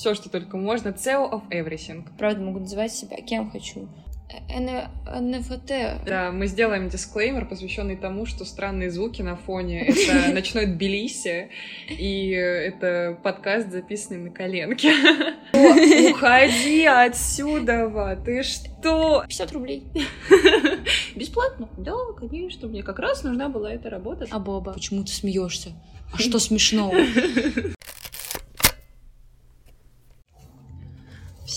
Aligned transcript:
все, 0.00 0.14
что 0.14 0.30
только 0.30 0.56
можно. 0.56 0.88
CEO 0.88 1.30
of 1.30 1.42
everything. 1.50 2.08
Правда, 2.16 2.40
могу 2.40 2.60
называть 2.60 2.92
себя 2.92 3.18
кем 3.18 3.50
хочу. 3.50 3.86
НФТ. 4.48 6.06
Да, 6.06 6.30
мы 6.32 6.46
сделаем 6.46 6.88
дисклеймер, 6.88 7.46
посвященный 7.46 7.96
тому, 7.96 8.26
что 8.26 8.44
странные 8.44 8.90
звуки 8.90 9.22
на 9.22 9.36
фоне— 9.36 9.84
это 9.88 10.32
ночной 10.32 10.66
Тбилиси, 10.66 11.50
и 11.88 12.30
это 12.30 13.18
подкаст, 13.22 13.70
записанный 13.70 14.20
на 14.20 14.30
коленке. 14.30 14.92
Уходи 16.10 16.86
отсюда, 16.86 18.16
ты 18.24 18.42
что? 18.44 19.24
50 19.26 19.52
рублей. 19.52 19.84
Бесплатно? 21.16 21.68
Да, 21.76 21.92
конечно, 22.18 22.68
мне 22.68 22.82
как 22.82 23.00
раз 23.00 23.24
нужна 23.24 23.48
была 23.48 23.72
эта 23.72 23.90
работа. 23.90 24.26
А 24.30 24.38
Боба? 24.38 24.72
Почему 24.72 25.02
ты 25.02 25.12
смеешься? 25.12 25.72
А 26.12 26.18
что 26.18 26.38
смешного? 26.38 26.94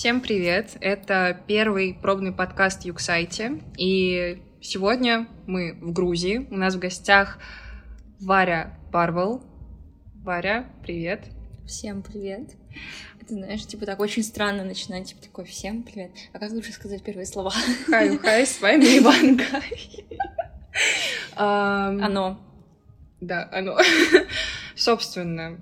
Всем 0.04 0.20
привет! 0.20 0.76
Это 0.82 1.40
первый 1.48 1.94
пробный 1.94 2.34
подкаст 2.34 2.84
Юксайте. 2.84 3.62
И 3.78 4.44
сегодня 4.60 5.30
мы 5.48 5.78
в 5.80 5.94
Грузии. 5.94 6.46
У 6.52 6.58
нас 6.58 6.76
в 6.76 6.80
гостях 6.80 7.40
Варя 8.20 8.78
Парвел. 8.92 9.42
Варя, 10.16 10.70
привет! 10.82 11.28
Всем 11.66 12.02
привет! 12.02 12.50
Это, 13.22 13.36
знаешь, 13.36 13.66
типа 13.66 13.86
так 13.86 14.02
очень 14.02 14.24
странно 14.24 14.66
начинать, 14.66 15.08
типа 15.08 15.22
такой, 15.22 15.46
всем 15.46 15.84
привет. 15.84 16.12
А 16.34 16.40
как 16.40 16.52
лучше 16.52 16.74
сказать 16.74 17.02
первые 17.02 17.26
слова? 17.26 17.54
Хай, 17.88 18.18
хай, 18.18 18.46
с 18.46 18.60
вами 18.60 18.84
Иван 19.00 19.40
Оно. 21.38 22.42
Да, 23.22 23.48
оно. 23.54 23.78
Собственно, 24.76 25.62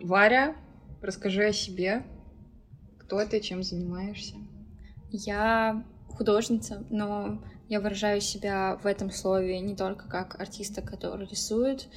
Варя, 0.00 0.56
расскажи 1.00 1.44
о 1.44 1.52
себе, 1.52 2.02
кто 3.06 3.24
ты, 3.24 3.40
чем 3.40 3.62
занимаешься? 3.62 4.34
Я 5.10 5.84
художница, 6.08 6.84
но 6.90 7.40
я 7.68 7.80
выражаю 7.80 8.20
себя 8.20 8.78
в 8.82 8.86
этом 8.86 9.10
слове 9.10 9.60
не 9.60 9.76
только 9.76 10.08
как 10.08 10.40
артиста, 10.40 10.82
который 10.82 11.26
рисует. 11.28 11.88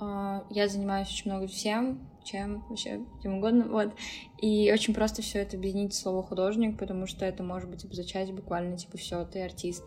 А, 0.00 0.46
я 0.48 0.68
занимаюсь 0.68 1.08
очень 1.08 1.30
много 1.30 1.48
всем, 1.48 2.08
чем 2.24 2.64
вообще 2.68 3.04
чем 3.22 3.38
угодно, 3.38 3.68
вот. 3.68 3.92
И 4.40 4.72
очень 4.72 4.94
просто 4.94 5.20
все 5.20 5.40
это 5.40 5.58
объединить 5.58 5.92
в 5.92 5.98
слово 5.98 6.22
художник, 6.22 6.78
потому 6.78 7.06
что 7.06 7.26
это 7.26 7.42
может 7.42 7.68
быть 7.68 7.84
обозначать 7.84 8.32
буквально 8.32 8.78
типа 8.78 8.96
все, 8.96 9.24
ты 9.26 9.42
артист, 9.42 9.84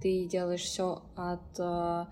ты 0.00 0.26
делаешь 0.26 0.62
все 0.62 1.02
от 1.16 1.58
uh, 1.58 2.06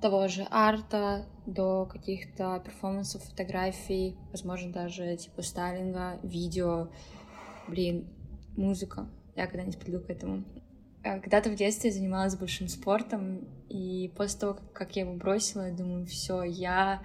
того 0.00 0.28
же 0.28 0.46
арта 0.50 1.26
до 1.46 1.86
каких-то 1.86 2.60
перформансов, 2.64 3.22
фотографий, 3.22 4.16
возможно, 4.30 4.72
даже 4.72 5.16
типа 5.16 5.42
стайлинга, 5.42 6.18
видео. 6.22 6.88
Блин, 7.68 8.08
музыка. 8.56 9.08
Я 9.36 9.46
когда-нибудь 9.46 9.78
приду 9.78 10.00
к 10.00 10.10
этому. 10.10 10.44
Э, 11.02 11.20
когда-то 11.20 11.50
в 11.50 11.54
детстве 11.54 11.90
занималась 11.90 12.36
большим 12.36 12.68
спортом, 12.68 13.48
и 13.68 14.12
после 14.16 14.40
того, 14.40 14.58
как 14.72 14.96
я 14.96 15.02
его 15.02 15.14
бросила, 15.14 15.68
я 15.68 15.74
думаю, 15.74 16.06
все, 16.06 16.42
я 16.42 17.02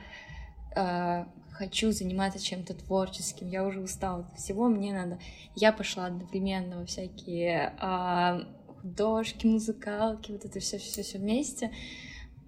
э, 0.75 1.25
хочу 1.51 1.91
заниматься 1.91 2.39
чем-то 2.39 2.73
творческим, 2.73 3.47
я 3.47 3.63
уже 3.63 3.79
устала 3.79 4.21
от 4.21 4.37
всего, 4.37 4.67
мне 4.67 4.93
надо. 4.93 5.19
Я 5.55 5.71
пошла 5.71 6.07
одновременно 6.07 6.79
во 6.79 6.85
всякие 6.85 7.73
э, 7.81 8.39
художки, 8.81 9.47
музыкалки, 9.47 10.31
вот 10.31 10.45
это 10.45 10.59
все, 10.59 10.77
все, 10.77 11.03
все 11.03 11.17
вместе. 11.17 11.71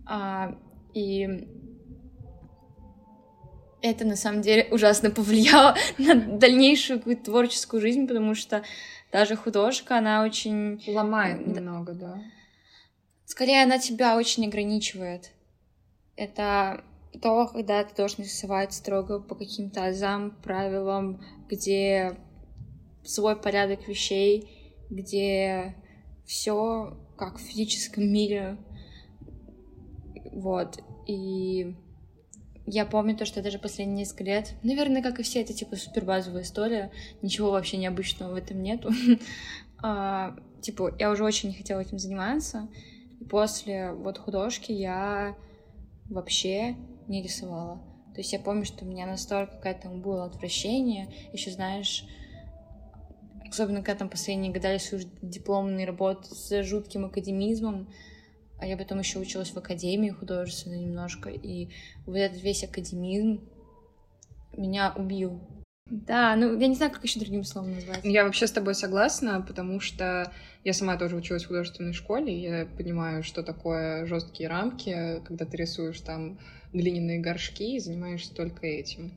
А, 0.08 0.58
и 0.94 1.48
это 3.82 4.06
на 4.06 4.16
самом 4.16 4.42
деле 4.42 4.68
ужасно 4.72 5.12
повлияло 5.12 5.76
на 5.98 6.16
дальнейшую 6.16 7.00
какую-то 7.00 7.26
творческую 7.26 7.82
жизнь, 7.82 8.08
потому 8.08 8.36
что 8.36 8.64
даже 9.12 9.36
художка, 9.36 9.98
она 9.98 10.24
очень... 10.24 10.82
Ломает 10.88 11.46
немного, 11.48 11.94
да. 11.94 12.22
Скорее, 13.26 13.64
она 13.64 13.78
тебя 13.78 14.18
очень 14.18 14.46
ограничивает. 14.48 15.32
Это 16.16 16.84
то, 17.22 17.48
когда 17.48 17.84
ты 17.84 17.96
должен 17.96 18.24
рисовать 18.24 18.74
строго 18.74 19.20
по 19.20 19.36
каким-то 19.36 19.86
азам, 19.86 20.32
правилам, 20.44 21.24
где 21.50 22.18
свой 23.04 23.36
порядок 23.36 23.88
вещей, 23.88 24.50
где 24.90 25.76
все 26.26 26.98
как 27.18 27.38
в 27.38 27.42
физическом 27.42 28.12
мире 28.12 28.58
вот. 30.38 30.84
И 31.08 31.76
я 32.68 32.86
помню 32.86 33.18
то, 33.18 33.26
что 33.26 33.42
даже 33.42 33.58
последние 33.58 33.98
несколько 33.98 34.24
лет, 34.24 34.54
наверное, 34.62 35.02
как 35.02 35.20
и 35.20 35.24
все, 35.24 35.42
это 35.42 35.52
типа 35.52 35.76
супер 35.76 36.06
базовая 36.06 36.44
история, 36.44 36.92
ничего 37.24 37.50
вообще 37.50 37.78
необычного 37.78 38.34
в 38.34 38.36
этом 38.36 38.62
нету. 38.62 38.92
а, 39.82 40.36
типа, 40.62 40.94
я 41.00 41.10
уже 41.10 41.24
очень 41.24 41.50
не 41.50 41.56
хотела 41.56 41.80
этим 41.80 41.98
заниматься, 41.98 42.70
и 43.20 43.24
после 43.26 43.94
вот 43.94 44.20
художки 44.20 44.72
я 44.72 45.36
вообще 46.08 46.76
не 47.08 47.24
рисовала. 47.24 47.82
То 48.14 48.20
есть 48.22 48.32
я 48.32 48.40
помню, 48.40 48.66
что 48.66 48.86
у 48.86 48.88
меня 48.88 49.08
настолько 49.08 49.58
к 49.58 49.66
этому 49.66 50.02
было 50.02 50.26
отвращение, 50.26 51.12
еще 51.34 51.50
знаешь, 51.50 52.06
особенно 53.50 53.78
когда 53.82 53.96
там 53.96 54.10
последние 54.10 54.54
года 54.54 54.72
рисуешь 54.72 55.08
дипломные 55.24 55.88
работы 55.88 56.36
с 56.36 56.64
жутким 56.64 57.06
академизмом, 57.06 57.90
а 58.60 58.66
я 58.66 58.78
потом 58.78 59.00
еще 59.00 59.20
училась 59.20 59.52
в 59.52 59.58
академии 59.58 60.10
художественной 60.10 60.80
немножко, 60.80 61.30
и 61.30 61.70
вот 62.06 62.16
этот 62.18 62.42
весь 62.42 62.64
академизм 62.64 63.42
меня 64.56 64.94
убил. 64.96 65.40
Да, 65.90 66.36
ну 66.36 66.60
я 66.60 66.68
не 66.68 66.76
знаю, 66.76 66.92
как 66.92 67.04
еще 67.04 67.20
другим 67.20 67.44
словом 67.44 67.74
назвать. 67.74 68.04
Я 68.04 68.26
вообще 68.26 68.48
с 68.48 68.52
тобой 68.52 68.76
согласна, 68.76 69.42
потому 69.42 69.80
что 69.80 70.32
я 70.66 70.74
сама 70.74 70.98
тоже 70.98 71.16
училась 71.16 71.46
в 71.46 71.48
художественной 71.48 71.94
школе, 71.94 72.34
и 72.34 72.42
я 72.42 72.66
понимаю, 72.66 73.24
что 73.24 73.42
такое 73.42 74.06
жесткие 74.06 74.50
рамки, 74.50 75.22
когда 75.26 75.46
ты 75.46 75.56
рисуешь 75.56 76.02
там 76.02 76.40
глиняные 76.74 77.20
горшки 77.20 77.76
и 77.76 77.80
занимаешься 77.80 78.36
только 78.36 78.68
этим. 78.68 79.14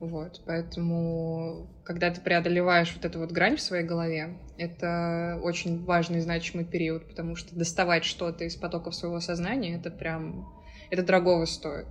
Вот, 0.00 0.42
поэтому, 0.46 1.66
когда 1.84 2.10
ты 2.12 2.20
преодолеваешь 2.20 2.94
вот 2.94 3.04
эту 3.04 3.18
вот 3.18 3.32
грань 3.32 3.56
в 3.56 3.60
своей 3.60 3.84
голове, 3.84 4.38
это 4.56 5.40
очень 5.42 5.84
важный, 5.84 6.20
значимый 6.20 6.64
период, 6.64 7.08
потому 7.08 7.34
что 7.34 7.56
доставать 7.56 8.04
что-то 8.04 8.44
из 8.44 8.54
потоков 8.54 8.94
своего 8.94 9.18
сознания, 9.18 9.74
это 9.74 9.90
прям, 9.90 10.48
это 10.90 11.02
дорогого 11.02 11.46
стоит. 11.46 11.88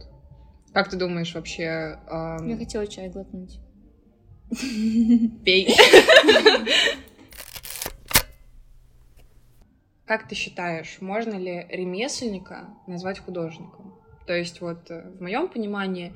Как 0.74 0.90
ты 0.90 0.96
думаешь 0.96 1.36
вообще? 1.36 2.00
Эм... 2.10 2.48
Я 2.48 2.56
хотела 2.56 2.88
чай 2.88 3.10
глотнуть. 3.10 3.60
Пей. 5.44 5.76
Как 10.06 10.30
ты 10.30 10.36
считаешь, 10.36 10.98
можно 11.02 11.34
ли 11.34 11.66
ремесленника 11.70 12.70
назвать 12.88 13.20
художником? 13.20 14.00
То 14.26 14.34
есть 14.34 14.62
вот 14.62 14.90
э, 14.90 15.10
в 15.18 15.22
моем 15.22 15.50
понимании 15.50 16.14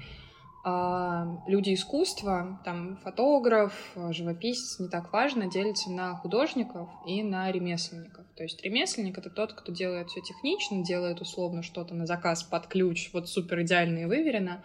люди 0.64 1.74
искусства, 1.74 2.62
там 2.64 2.98
фотограф, 2.98 3.74
живописец, 4.12 4.80
не 4.80 4.90
так 4.90 5.12
важно, 5.12 5.50
делятся 5.50 5.90
на 5.90 6.16
художников 6.16 6.88
и 7.08 7.24
на 7.24 7.52
ремесленников. 7.52 8.26
То 8.36 8.44
есть 8.44 8.64
ремесленник— 8.64 9.18
это 9.20 9.30
тот, 9.30 9.54
кто 9.54 9.72
делает 9.72 10.10
все 10.10 10.22
технично, 10.22 10.84
делает 10.84 11.20
условно 11.20 11.64
что-то 11.64 11.96
на 11.96 12.06
заказ 12.06 12.44
под 12.44 12.68
ключ, 12.68 13.10
вот 13.14 13.28
супер 13.28 13.62
идеально 13.62 14.00
и 14.00 14.06
выверено. 14.06 14.64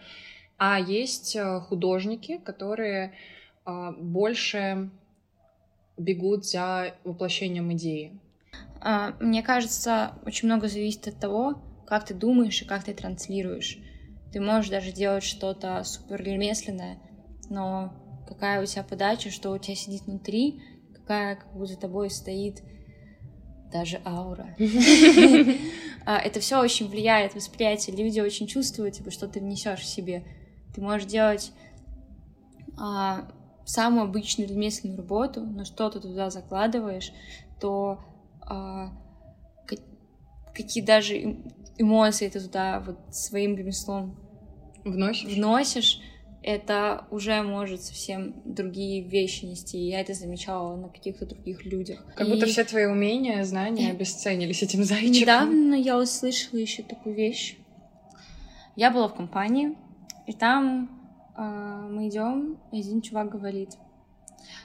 А 0.59 0.79
есть 0.81 1.37
э, 1.37 1.61
художники, 1.61 2.39
которые 2.39 3.15
а, 3.67 3.93
больше 3.93 4.91
бегут 5.99 6.47
за 6.47 6.95
воплощением 7.05 7.73
идеи. 7.73 8.19
А, 8.81 9.15
мне 9.21 9.43
кажется, 9.43 10.15
очень 10.25 10.49
много 10.49 10.69
зависит 10.69 11.09
от 11.09 11.19
того, 11.19 11.63
как 11.87 12.05
ты 12.07 12.15
думаешь 12.15 12.63
и 12.63 12.65
как 12.65 12.85
ты 12.85 12.95
транслируешь. 12.95 13.79
Ты 14.37 14.43
можешь 14.43 14.71
даже 14.71 14.93
делать 14.93 15.25
что-то 15.25 15.83
супер 15.83 16.23
ремесленное, 16.23 16.99
но 17.49 17.95
какая 18.29 18.63
у 18.63 18.67
тебя 18.67 18.83
подача, 18.83 19.31
что 19.31 19.51
у 19.51 19.57
тебя 19.57 19.75
сидит 19.75 20.03
внутри, 20.03 20.61
какая 20.95 21.37
как 21.37 21.57
бы 21.57 21.67
за 21.67 21.79
тобой 21.79 22.11
стоит 22.11 22.63
даже 23.73 23.99
аура. 24.05 24.55
А, 26.05 26.19
это 26.19 26.39
все 26.41 26.61
очень 26.61 26.87
влияет 26.87 27.35
восприятие. 27.35 27.97
Люди 27.97 28.21
очень 28.21 28.47
чувствуют, 28.47 28.97
типа, 28.97 29.11
что 29.11 29.27
ты 29.27 29.41
внесешь 29.41 29.81
в 29.81 29.87
себе. 29.87 30.23
Ты 30.75 30.83
можешь 30.83 31.09
делать 31.09 31.51
а, 32.79 33.33
самую 33.65 34.05
обычную 34.05 34.51
ремесленную 34.51 34.99
работу, 34.99 35.41
но 35.41 35.65
что 35.65 35.89
ты 35.89 35.99
туда 35.99 36.29
закладываешь, 36.29 37.11
то 37.59 38.01
а, 38.43 38.93
какие 40.55 40.85
даже 40.85 41.39
эмоции 41.79 42.29
ты 42.29 42.39
туда 42.39 42.81
вот 42.81 42.99
своим 43.15 43.57
ремеслом 43.57 44.26
вносишь, 44.91 45.35
вносишь 45.35 46.01
это 46.43 47.07
уже 47.11 47.43
может 47.43 47.83
совсем 47.83 48.35
другие 48.45 49.03
вещи 49.03 49.45
нести. 49.45 49.79
Я 49.79 50.01
это 50.01 50.15
замечала 50.15 50.77
на 50.77 50.89
каких-то 50.89 51.27
других 51.27 51.65
людях. 51.65 52.05
Как 52.15 52.29
и... 52.29 52.31
будто 52.31 52.47
все 52.47 52.65
твои 52.65 52.87
умения, 52.87 53.43
знания 53.45 53.91
обесценились 53.91 54.63
этим 54.63 54.85
зайчиком. 54.85 55.13
Недавно 55.13 55.75
я 55.75 55.99
услышала 55.99 56.59
еще 56.59 56.83
такую 56.83 57.17
вещь. 57.17 57.57
Я 58.77 58.91
была 58.91 59.09
в 59.09 59.15
компании, 59.15 59.77
и 60.27 60.33
там 60.33 60.89
э, 61.37 61.89
мы 61.91 62.09
идем, 62.09 62.59
и 62.71 62.79
один 62.79 63.01
чувак 63.01 63.31
говорит, 63.31 63.71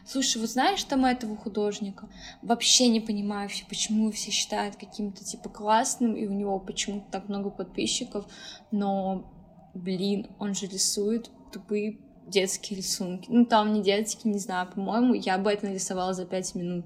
Слушай, 0.06 0.39
вот 0.39 0.50
знаешь 0.50 0.83
там 0.83 1.06
этого 1.06 1.35
художника? 1.35 2.07
Вообще 2.41 2.88
не 2.88 3.00
понимаю, 3.00 3.50
все, 3.50 3.65
почему 3.65 4.12
все 4.12 4.31
считают 4.31 4.75
каким-то 4.75 5.23
типа 5.23 5.50
классным, 5.50 6.15
и 6.15 6.27
у 6.27 6.33
него 6.33 6.59
почему-то 6.59 7.06
так 7.12 7.29
много 7.29 7.50
подписчиков, 7.50 8.25
но, 8.71 9.25
блин, 9.73 10.27
он 10.39 10.53
же 10.56 10.68
рисует 10.68 11.29
тупые 11.51 11.97
детские 12.27 12.77
рисунки. 12.77 13.27
Ну, 13.29 13.45
там 13.45 13.73
не 13.73 13.81
детские, 13.81 14.33
не 14.33 14.39
знаю, 14.39 14.69
по-моему, 14.73 15.13
я 15.13 15.38
бы 15.38 15.51
это 15.51 15.65
нарисовала 15.65 16.13
за 16.13 16.25
пять 16.25 16.56
минут. 16.56 16.85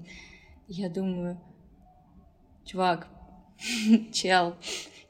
Я 0.68 0.88
думаю, 0.88 1.40
чувак, 2.64 3.06
чел, 4.12 4.56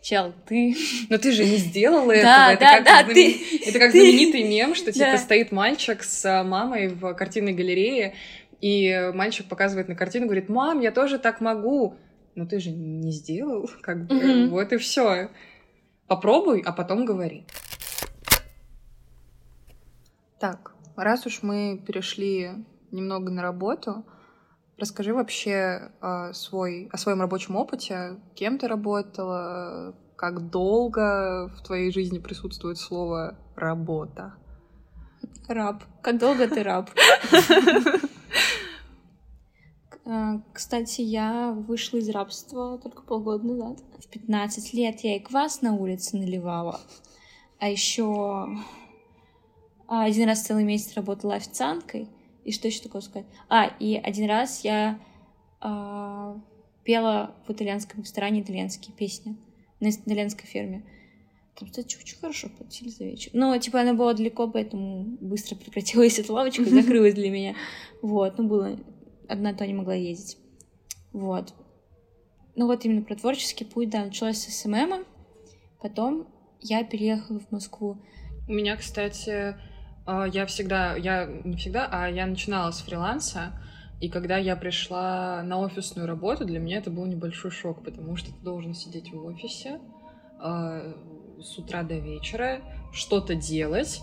чел, 0.03 0.33
ты... 0.47 0.75
Но 1.09 1.19
ты 1.19 1.33
же 1.33 1.45
не 1.45 1.57
сделала 1.57 2.11
этого. 2.13 2.23
Да, 2.33 2.53
это 2.53 2.61
да, 2.61 2.73
как 2.77 2.85
да, 2.85 3.03
знамен- 3.03 3.15
ты... 3.15 3.69
Это 3.71 3.79
как 3.79 3.93
ты- 3.93 4.01
знаменитый 4.01 4.43
мем, 4.49 4.75
что 4.75 4.93
типа 4.93 5.13
Да. 5.13 5.19
стоит 5.19 5.53
мальчик 5.53 6.03
с 6.03 6.45
мамой 6.45 6.89
в 6.89 7.15
картинной 7.15 7.53
галерее, 7.55 8.15
и 8.61 9.11
мальчик 9.15 9.47
показывает 9.49 9.89
на 9.89 9.95
картину, 9.95 10.27
говорит, 10.27 10.49
мам, 10.49 10.81
я 10.81 10.91
тоже 10.91 11.19
так 11.19 11.41
могу. 11.41 11.95
Но 12.35 12.45
ты 12.47 12.61
же 12.61 12.71
не 12.71 13.13
сделал, 13.13 13.71
как 13.81 14.07
бы, 14.07 14.49
вот 14.51 14.71
и 14.73 14.77
все. 14.77 15.31
Попробуй, 16.07 16.61
а 16.65 16.73
потом 16.73 17.07
говори. 17.07 17.47
Так, 20.39 20.75
раз 20.97 21.27
уж 21.27 21.43
мы 21.43 21.83
перешли 21.87 22.65
немного 22.91 23.31
на 23.31 23.43
работу, 23.43 24.05
расскажи 24.77 25.15
вообще 25.15 25.91
а, 26.01 26.33
свой, 26.33 26.89
о 26.93 26.99
своем 26.99 27.21
рабочем 27.21 27.57
опыте, 27.57 28.21
кем 28.35 28.59
ты 28.59 28.69
работала, 28.69 29.95
как 30.17 30.51
долго 30.51 31.49
в 31.49 31.63
твоей 31.63 31.91
жизни 31.91 32.19
присутствует 32.19 32.79
слово 32.79 33.39
«работа». 33.55 34.35
Раб. 35.49 35.85
Как 36.03 36.19
долго 36.19 36.49
ты 36.49 36.63
раб? 36.63 36.91
А, 40.09 40.41
Кстати, 40.53 41.01
я 41.01 41.51
вышла 41.51 41.97
из 41.97 42.09
рабства 42.11 42.79
только 42.79 43.03
полгода 43.03 43.45
назад. 43.45 43.81
В 43.99 44.09
15 44.09 44.73
лет 44.73 45.01
я 45.01 45.17
и 45.17 45.19
квас 45.19 45.63
на 45.63 45.75
улице 45.75 46.17
наливала. 46.17 46.81
А 47.59 47.69
еще 47.69 48.47
один 49.89 50.29
раз 50.29 50.43
целый 50.43 50.65
месяц 50.65 50.95
работала 50.95 51.35
официанткой. 51.35 52.09
И 52.45 52.53
что 52.53 52.69
еще 52.69 52.83
такое 52.83 53.01
сказать? 53.01 53.27
А, 53.49 53.67
и 53.81 53.97
один 53.97 54.29
раз 54.29 54.65
я 54.65 54.99
а, 55.61 56.41
пела 56.85 57.35
в 57.47 57.53
итальянском 57.53 58.03
ресторане 58.03 58.43
итальянские 58.43 58.95
песни 58.95 59.37
на 59.81 59.91
итальянской 59.91 60.47
ферме. 60.47 60.85
Там, 61.59 61.69
кстати, 61.69 61.97
очень 61.97 62.19
хорошо 62.19 62.49
платили 62.49 62.89
за 62.89 63.05
вечер. 63.05 63.31
Но, 63.33 63.57
типа, 63.57 63.81
она 63.81 63.95
была 63.95 64.13
далеко, 64.13 64.47
поэтому 64.47 65.17
быстро 65.21 65.57
прекратилась 65.57 66.19
эта 66.19 66.33
лавочка 66.33 66.65
закрылась 66.69 67.15
для 67.15 67.31
меня. 67.31 67.55
Вот, 68.03 68.39
ну, 68.39 68.47
было... 68.47 68.79
Одна 69.29 69.55
то 69.55 69.67
не 69.67 69.75
могла 69.75 69.95
ездить. 69.95 70.39
Вот. 71.13 71.53
Ну, 72.55 72.67
вот 72.67 72.85
именно 72.85 73.03
про 73.03 73.17
творческий 73.17 73.65
путь, 73.65 73.91
да, 73.91 74.05
началось 74.05 74.37
с 74.39 74.63
СММа. 74.63 75.05
Потом 75.81 76.29
я 76.61 76.85
переехала 76.85 77.41
в 77.41 77.51
Москву. 77.51 77.99
У 78.47 78.53
меня, 78.53 78.77
кстати, 78.77 79.31
а, 79.31 79.59
я 80.07 80.47
всегда, 80.47 80.97
я 80.97 81.27
не 81.45 81.57
всегда, 81.57 81.89
а 81.91 82.09
я 82.09 82.27
начинала 82.27 82.71
с 82.71 82.81
фриланса, 82.81 83.53
и 84.01 84.09
когда 84.09 84.37
я 84.37 84.57
пришла 84.57 85.43
на 85.43 85.59
офисную 85.59 86.07
работу, 86.07 86.45
для 86.45 86.59
меня 86.59 86.79
это 86.79 86.91
был 86.91 87.07
небольшой 87.07 87.51
шок, 87.51 87.83
потому 87.83 88.17
что 88.17 88.31
ты 88.31 88.41
должен 88.43 88.75
сидеть 88.75 89.13
в 89.13 89.25
офисе 89.25 89.81
а, 90.39 90.95
с 91.41 91.59
утра 91.59 91.83
до 91.83 91.95
вечера, 91.95 92.61
что-то 92.93 93.35
делать, 93.35 94.03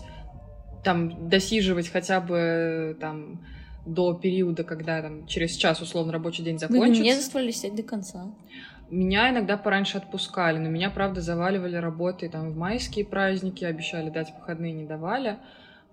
там 0.82 1.28
досиживать 1.28 1.88
хотя 1.88 2.20
бы 2.20 2.96
там 3.00 3.40
до 3.86 4.14
периода, 4.14 4.64
когда 4.64 5.00
там 5.00 5.26
через 5.26 5.52
час 5.56 5.80
условно 5.80 6.12
рабочий 6.12 6.42
день 6.42 6.58
закончится. 6.58 7.02
Мне 7.02 7.14
заставили 7.14 7.50
сидеть 7.50 7.76
до 7.76 7.82
конца. 7.82 8.26
Меня 8.90 9.30
иногда 9.30 9.56
пораньше 9.56 9.98
отпускали, 9.98 10.58
но 10.58 10.68
меня, 10.68 10.90
правда, 10.90 11.20
заваливали 11.20 11.76
работой 11.76 12.28
там 12.28 12.50
в 12.50 12.56
майские 12.56 13.04
праздники, 13.04 13.64
обещали 13.64 14.10
дать 14.10 14.32
выходные, 14.38 14.72
не 14.72 14.84
давали. 14.84 15.38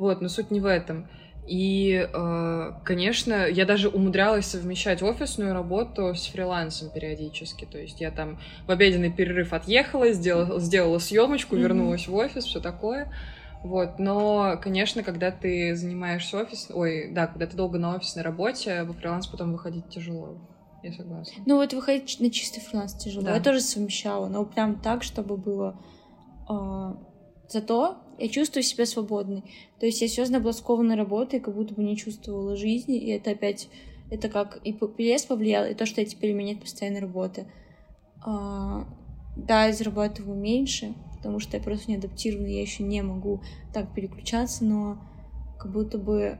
Вот, 0.01 0.19
но 0.19 0.29
суть 0.29 0.49
не 0.49 0.59
в 0.59 0.65
этом. 0.65 1.07
И, 1.47 2.09
э, 2.11 2.71
конечно, 2.83 3.47
я 3.47 3.65
даже 3.65 3.87
умудрялась 3.87 4.47
совмещать 4.47 5.03
офисную 5.03 5.53
работу 5.53 6.15
с 6.15 6.25
фрилансом 6.25 6.89
периодически. 6.89 7.65
То 7.65 7.77
есть 7.77 8.01
я 8.01 8.09
там 8.09 8.39
в 8.65 8.71
обеденный 8.71 9.11
перерыв 9.11 9.53
отъехала, 9.53 10.11
сделала, 10.11 10.59
сделала 10.59 10.97
съемочку, 10.97 11.55
вернулась 11.55 12.07
в 12.07 12.15
офис, 12.15 12.45
все 12.45 12.59
такое. 12.59 13.13
Вот, 13.61 13.99
но, 13.99 14.59
конечно, 14.59 15.03
когда 15.03 15.29
ты 15.29 15.75
занимаешься 15.75 16.39
офис, 16.39 16.71
ой, 16.73 17.11
да, 17.13 17.27
когда 17.27 17.45
ты 17.45 17.55
долго 17.55 17.77
на 17.77 17.95
офисной 17.95 18.23
работе, 18.23 18.81
во 18.85 18.93
фриланс 18.93 19.27
потом 19.27 19.51
выходить 19.51 19.87
тяжело. 19.89 20.49
Я 20.81 20.93
согласна. 20.93 21.43
Ну, 21.45 21.57
вот 21.57 21.73
выходить 21.73 22.19
на 22.19 22.31
чистый 22.31 22.61
фриланс 22.61 22.95
тяжело. 22.95 23.25
Да. 23.25 23.35
Я 23.35 23.39
тоже 23.39 23.61
совмещала, 23.61 24.27
но 24.29 24.45
прям 24.45 24.81
так, 24.81 25.03
чтобы 25.03 25.37
было... 25.37 25.79
а, 26.49 26.97
Зато 27.51 27.97
я 28.21 28.29
чувствую 28.29 28.63
себя 28.63 28.85
свободной. 28.85 29.43
То 29.79 29.85
есть 29.85 30.01
я 30.01 30.07
серьезно 30.07 30.39
была 30.39 30.53
скована 30.53 30.95
работой, 30.95 31.39
как 31.39 31.55
будто 31.55 31.73
бы 31.73 31.83
не 31.83 31.97
чувствовала 31.97 32.55
жизни, 32.55 32.97
и 32.97 33.09
это 33.11 33.31
опять... 33.31 33.69
Это 34.09 34.27
как 34.27 34.59
и 34.65 34.73
переезд 34.73 35.29
повлиял, 35.29 35.65
и 35.65 35.73
то, 35.73 35.85
что 35.85 36.01
я 36.01 36.05
теперь 36.05 36.33
у 36.33 36.35
меня 36.35 36.49
нет 36.49 36.61
постоянной 36.61 36.99
работы. 36.99 37.45
А, 38.21 38.85
Да, 39.37 39.67
я 39.67 39.73
зарабатываю 39.73 40.37
меньше, 40.37 40.93
потому 41.17 41.39
что 41.39 41.55
я 41.55 41.63
просто 41.63 41.89
не 41.89 41.97
адаптирована, 41.97 42.47
я 42.47 42.61
еще 42.61 42.83
не 42.83 43.01
могу 43.01 43.41
так 43.73 43.93
переключаться, 43.93 44.65
но 44.65 44.97
как 45.57 45.71
будто 45.71 45.97
бы 45.97 46.37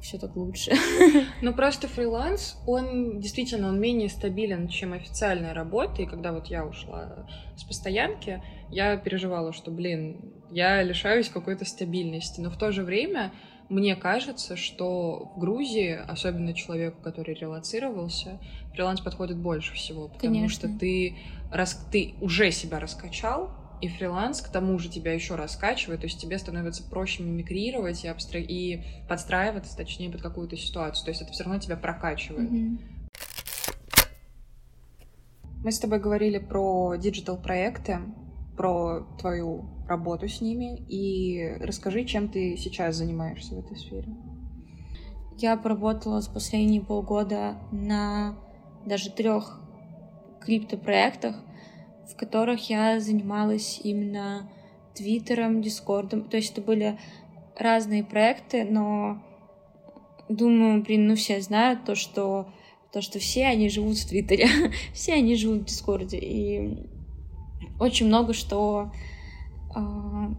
все 0.00 0.18
так 0.18 0.36
лучше. 0.36 0.72
Ну, 1.42 1.52
просто 1.52 1.88
фриланс, 1.88 2.56
он 2.66 3.20
действительно, 3.20 3.68
он 3.68 3.80
менее 3.80 4.08
стабилен, 4.08 4.68
чем 4.68 4.92
официальная 4.92 5.52
работа. 5.52 6.02
И 6.02 6.06
когда 6.06 6.32
вот 6.32 6.46
я 6.46 6.64
ушла 6.64 7.26
с 7.56 7.64
постоянки, 7.64 8.42
я 8.70 8.96
переживала, 8.96 9.52
что, 9.52 9.70
блин, 9.70 10.34
я 10.50 10.82
лишаюсь 10.82 11.28
какой-то 11.28 11.64
стабильности. 11.64 12.40
Но 12.40 12.50
в 12.50 12.56
то 12.56 12.72
же 12.72 12.82
время 12.82 13.32
мне 13.68 13.96
кажется, 13.96 14.56
что 14.56 15.32
в 15.34 15.40
Грузии, 15.40 15.98
особенно 16.08 16.54
человеку, 16.54 17.02
который 17.02 17.34
релацировался, 17.34 18.38
фриланс 18.72 19.00
подходит 19.00 19.36
больше 19.38 19.74
всего. 19.74 20.08
Потому 20.08 20.34
Конечно. 20.34 20.68
что 20.68 20.78
ты, 20.78 21.16
рас... 21.50 21.86
ты 21.90 22.14
уже 22.20 22.52
себя 22.52 22.78
раскачал, 22.78 23.50
и 23.82 23.88
фриланс 23.88 24.40
к 24.40 24.48
тому 24.50 24.78
же 24.78 24.88
тебя 24.88 25.12
еще 25.12 25.34
раскачивает, 25.34 26.00
то 26.00 26.06
есть 26.06 26.18
тебе 26.18 26.38
становится 26.38 26.82
проще 26.82 27.22
мимикрировать 27.22 28.04
и, 28.04 28.08
абстра... 28.08 28.40
и 28.40 28.82
подстраиваться, 29.08 29.76
точнее, 29.76 30.10
под 30.10 30.22
какую-то 30.22 30.56
ситуацию. 30.56 31.04
То 31.04 31.10
есть 31.10 31.22
это 31.22 31.32
все 31.32 31.44
равно 31.44 31.58
тебя 31.60 31.76
прокачивает. 31.76 32.50
Мгм. 32.50 32.80
Мы 35.62 35.72
с 35.72 35.80
тобой 35.80 35.98
говорили 35.98 36.38
про 36.38 36.94
диджитал-проекты, 36.94 37.98
про 38.56 39.06
твою 39.18 39.64
работу 39.88 40.28
с 40.28 40.40
ними, 40.40 40.78
и 40.88 41.56
расскажи, 41.60 42.04
чем 42.04 42.28
ты 42.28 42.56
сейчас 42.56 42.96
занимаешься 42.96 43.54
в 43.54 43.58
этой 43.58 43.76
сфере. 43.76 44.08
Я 45.36 45.56
поработала 45.56 46.20
за 46.20 46.30
последние 46.30 46.80
полгода 46.80 47.58
на 47.70 48.36
даже 48.86 49.10
трех 49.10 49.60
криптопроектах, 50.40 51.36
в 52.10 52.16
которых 52.16 52.70
я 52.70 53.00
занималась 53.00 53.80
именно 53.82 54.50
Твиттером, 54.94 55.60
Дискордом. 55.60 56.24
То 56.28 56.38
есть 56.38 56.52
это 56.52 56.62
были 56.62 56.98
разные 57.58 58.02
проекты, 58.02 58.64
но 58.64 59.22
думаю, 60.28 60.82
блин, 60.82 61.08
ну 61.08 61.16
все 61.16 61.40
знают 61.40 61.84
то, 61.84 61.94
что 61.94 62.48
то, 62.92 63.02
что 63.02 63.18
все 63.18 63.46
они 63.46 63.68
живут 63.68 63.98
в 63.98 64.08
Твиттере, 64.08 64.48
все 64.94 65.14
они 65.14 65.36
живут 65.36 65.62
в 65.62 65.64
Дискорде. 65.66 66.18
И 66.18 66.88
очень 67.78 68.06
много 68.06 68.32
что... 68.32 68.92
а, 69.74 70.34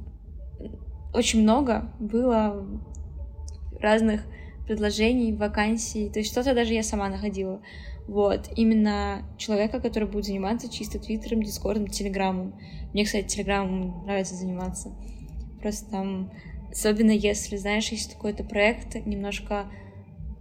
очень 1.13 1.41
много 1.41 1.91
было 2.00 2.65
разных 3.79 4.25
предложений, 4.65 5.34
вакансий. 5.34 6.10
То 6.10 6.19
есть 6.19 6.31
что-то 6.31 6.53
даже 6.53 6.74
я 6.74 6.84
сама 6.84 7.10
находила. 7.10 7.62
Вот. 8.07 8.50
Именно 8.55 9.24
человека, 9.38 9.79
который 9.79 10.07
будет 10.07 10.25
заниматься 10.25 10.69
чисто 10.69 11.00
Твиттером, 11.00 11.43
Дискордом, 11.43 11.88
Телеграмом. 11.88 12.53
Мне, 12.93 13.05
кстати, 13.05 13.27
Телеграмом 13.27 14.03
нравится 14.05 14.36
заниматься. 14.36 14.91
Просто 15.62 15.89
там... 15.89 16.31
Особенно 16.69 17.12
если, 17.12 17.55
знаешь, 17.55 17.89
есть 17.89 18.13
какой-то 18.13 18.43
проект 18.43 18.93
немножко 19.05 19.67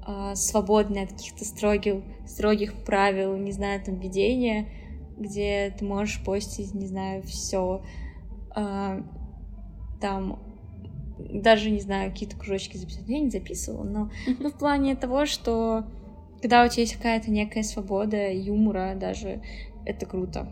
а, 0.04 0.34
свободный 0.34 1.04
от 1.04 1.12
каких-то 1.12 1.44
строгих, 1.44 2.02
строгих 2.26 2.74
правил, 2.84 3.36
не 3.36 3.52
знаю, 3.52 3.80
там, 3.82 3.98
ведения, 3.98 4.68
где 5.16 5.74
ты 5.78 5.84
можешь 5.84 6.22
постить, 6.22 6.74
не 6.74 6.86
знаю, 6.86 7.22
все. 7.22 7.82
там 10.00 10.42
даже, 11.18 11.70
не 11.70 11.80
знаю, 11.80 12.10
какие-то 12.10 12.36
кружочки 12.36 12.76
записать. 12.76 13.08
Я 13.08 13.20
не 13.20 13.30
записывала, 13.30 13.84
но 13.84 14.10
ну, 14.38 14.50
в 14.50 14.58
плане 14.58 14.94
того, 14.96 15.26
что 15.26 15.86
когда 16.40 16.64
у 16.64 16.68
тебя 16.68 16.82
есть 16.82 16.96
какая-то 16.96 17.30
некая 17.30 17.62
свобода, 17.62 18.30
юмора 18.30 18.94
даже, 18.94 19.42
это 19.84 20.06
круто. 20.06 20.48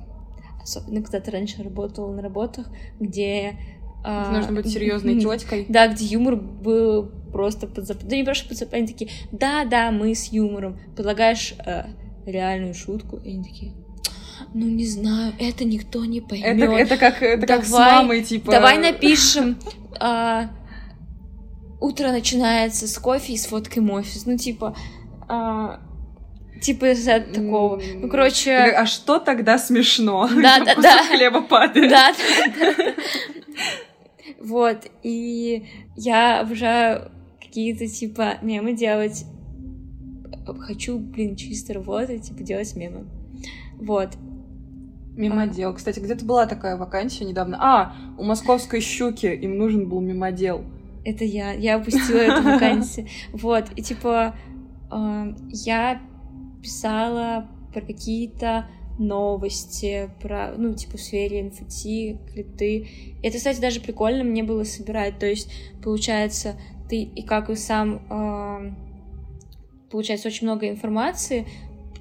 Особенно, 0.62 1.02
когда 1.02 1.20
ты 1.20 1.30
раньше 1.30 1.62
работала 1.62 2.10
на 2.12 2.22
работах, 2.22 2.70
где... 2.98 3.58
а, 4.02 4.32
Нужно 4.32 4.54
быть 4.54 4.72
серьезной 4.72 5.20
теткой. 5.20 5.66
Да, 5.68 5.88
где 5.88 6.06
юмор 6.06 6.36
был 6.36 7.10
просто 7.32 7.66
под 7.66 7.86
зап... 7.86 7.98
Да 8.02 8.16
не 8.16 8.24
просто 8.24 8.48
под 8.48 8.56
зап... 8.56 8.72
Они 8.72 8.86
такие, 8.86 9.10
да-да, 9.30 9.90
мы 9.90 10.14
с 10.14 10.32
юмором. 10.32 10.78
Предлагаешь 10.96 11.54
э, 11.64 11.84
реальную 12.24 12.72
шутку, 12.72 13.18
и 13.18 13.30
они 13.30 13.44
такие, 13.44 13.72
ну 14.54 14.66
не 14.68 14.86
знаю, 14.86 15.34
это 15.40 15.64
никто 15.64 16.04
не 16.04 16.20
поймет. 16.20 16.62
Это, 16.62 16.72
это 16.72 16.96
как, 16.96 17.22
это 17.22 17.44
давай, 17.44 17.62
как 17.62 17.66
с 17.66 17.72
мамой, 17.72 18.22
типа. 18.22 18.52
Давай 18.52 18.78
напишем. 18.78 19.58
А, 19.98 20.48
утро 21.80 22.12
начинается 22.12 22.86
с 22.86 22.96
кофе 22.98 23.32
и 23.32 23.36
с 23.36 23.46
фоткой 23.46 23.84
офис. 23.90 24.26
Ну, 24.26 24.38
типа. 24.38 24.76
А, 25.28 25.80
типа 26.62 26.92
из 26.92 27.04
такого. 27.04 27.82
Ну, 27.96 28.08
короче... 28.08 28.54
А 28.54 28.86
что 28.86 29.18
тогда 29.18 29.58
смешно? 29.58 30.28
Да, 30.28 30.64
да, 30.64 30.76
да. 30.76 31.02
хлеба 31.02 31.42
падает. 31.42 31.90
Да, 31.90 32.12
да, 32.12 32.74
да. 32.76 32.94
Вот, 34.40 34.86
и 35.02 35.66
я 35.96 36.40
обожаю 36.40 37.10
какие-то, 37.40 37.88
типа, 37.88 38.38
мемы 38.42 38.74
делать. 38.74 39.24
Хочу, 40.60 40.98
блин, 40.98 41.34
чисто 41.34 41.74
работать, 41.74 42.22
типа, 42.28 42.42
делать 42.44 42.76
мемы. 42.76 43.06
Вот. 43.80 44.10
Мимодел. 45.16 45.70
А. 45.70 45.74
Кстати, 45.74 46.00
где-то 46.00 46.24
была 46.24 46.46
такая 46.46 46.76
вакансия 46.76 47.24
недавно. 47.24 47.58
А, 47.60 47.96
у 48.18 48.24
московской 48.24 48.80
щуки 48.80 49.26
им 49.26 49.58
нужен 49.58 49.88
был 49.88 50.00
мимодел. 50.00 50.64
Это 51.04 51.24
я. 51.24 51.52
Я 51.52 51.76
опустила 51.76 52.18
эту 52.18 52.42
вакансию. 52.42 53.08
Вот. 53.32 53.66
И 53.76 53.82
типа 53.82 54.34
я 55.50 56.00
писала 56.62 57.48
про 57.72 57.80
какие-то 57.80 58.68
новости, 58.98 60.08
про, 60.20 60.54
ну, 60.56 60.72
типа, 60.74 60.96
в 60.96 61.00
сфере 61.00 61.50
клипты. 62.32 62.86
И 63.22 63.26
это, 63.26 63.38
кстати, 63.38 63.60
даже 63.60 63.80
прикольно 63.80 64.22
мне 64.24 64.44
было 64.44 64.62
собирать. 64.64 65.18
То 65.18 65.26
есть, 65.26 65.50
получается, 65.82 66.54
ты 66.88 67.02
и 67.02 67.22
как 67.22 67.50
и 67.50 67.56
сам, 67.56 68.76
получается, 69.90 70.28
очень 70.28 70.46
много 70.46 70.68
информации 70.68 71.46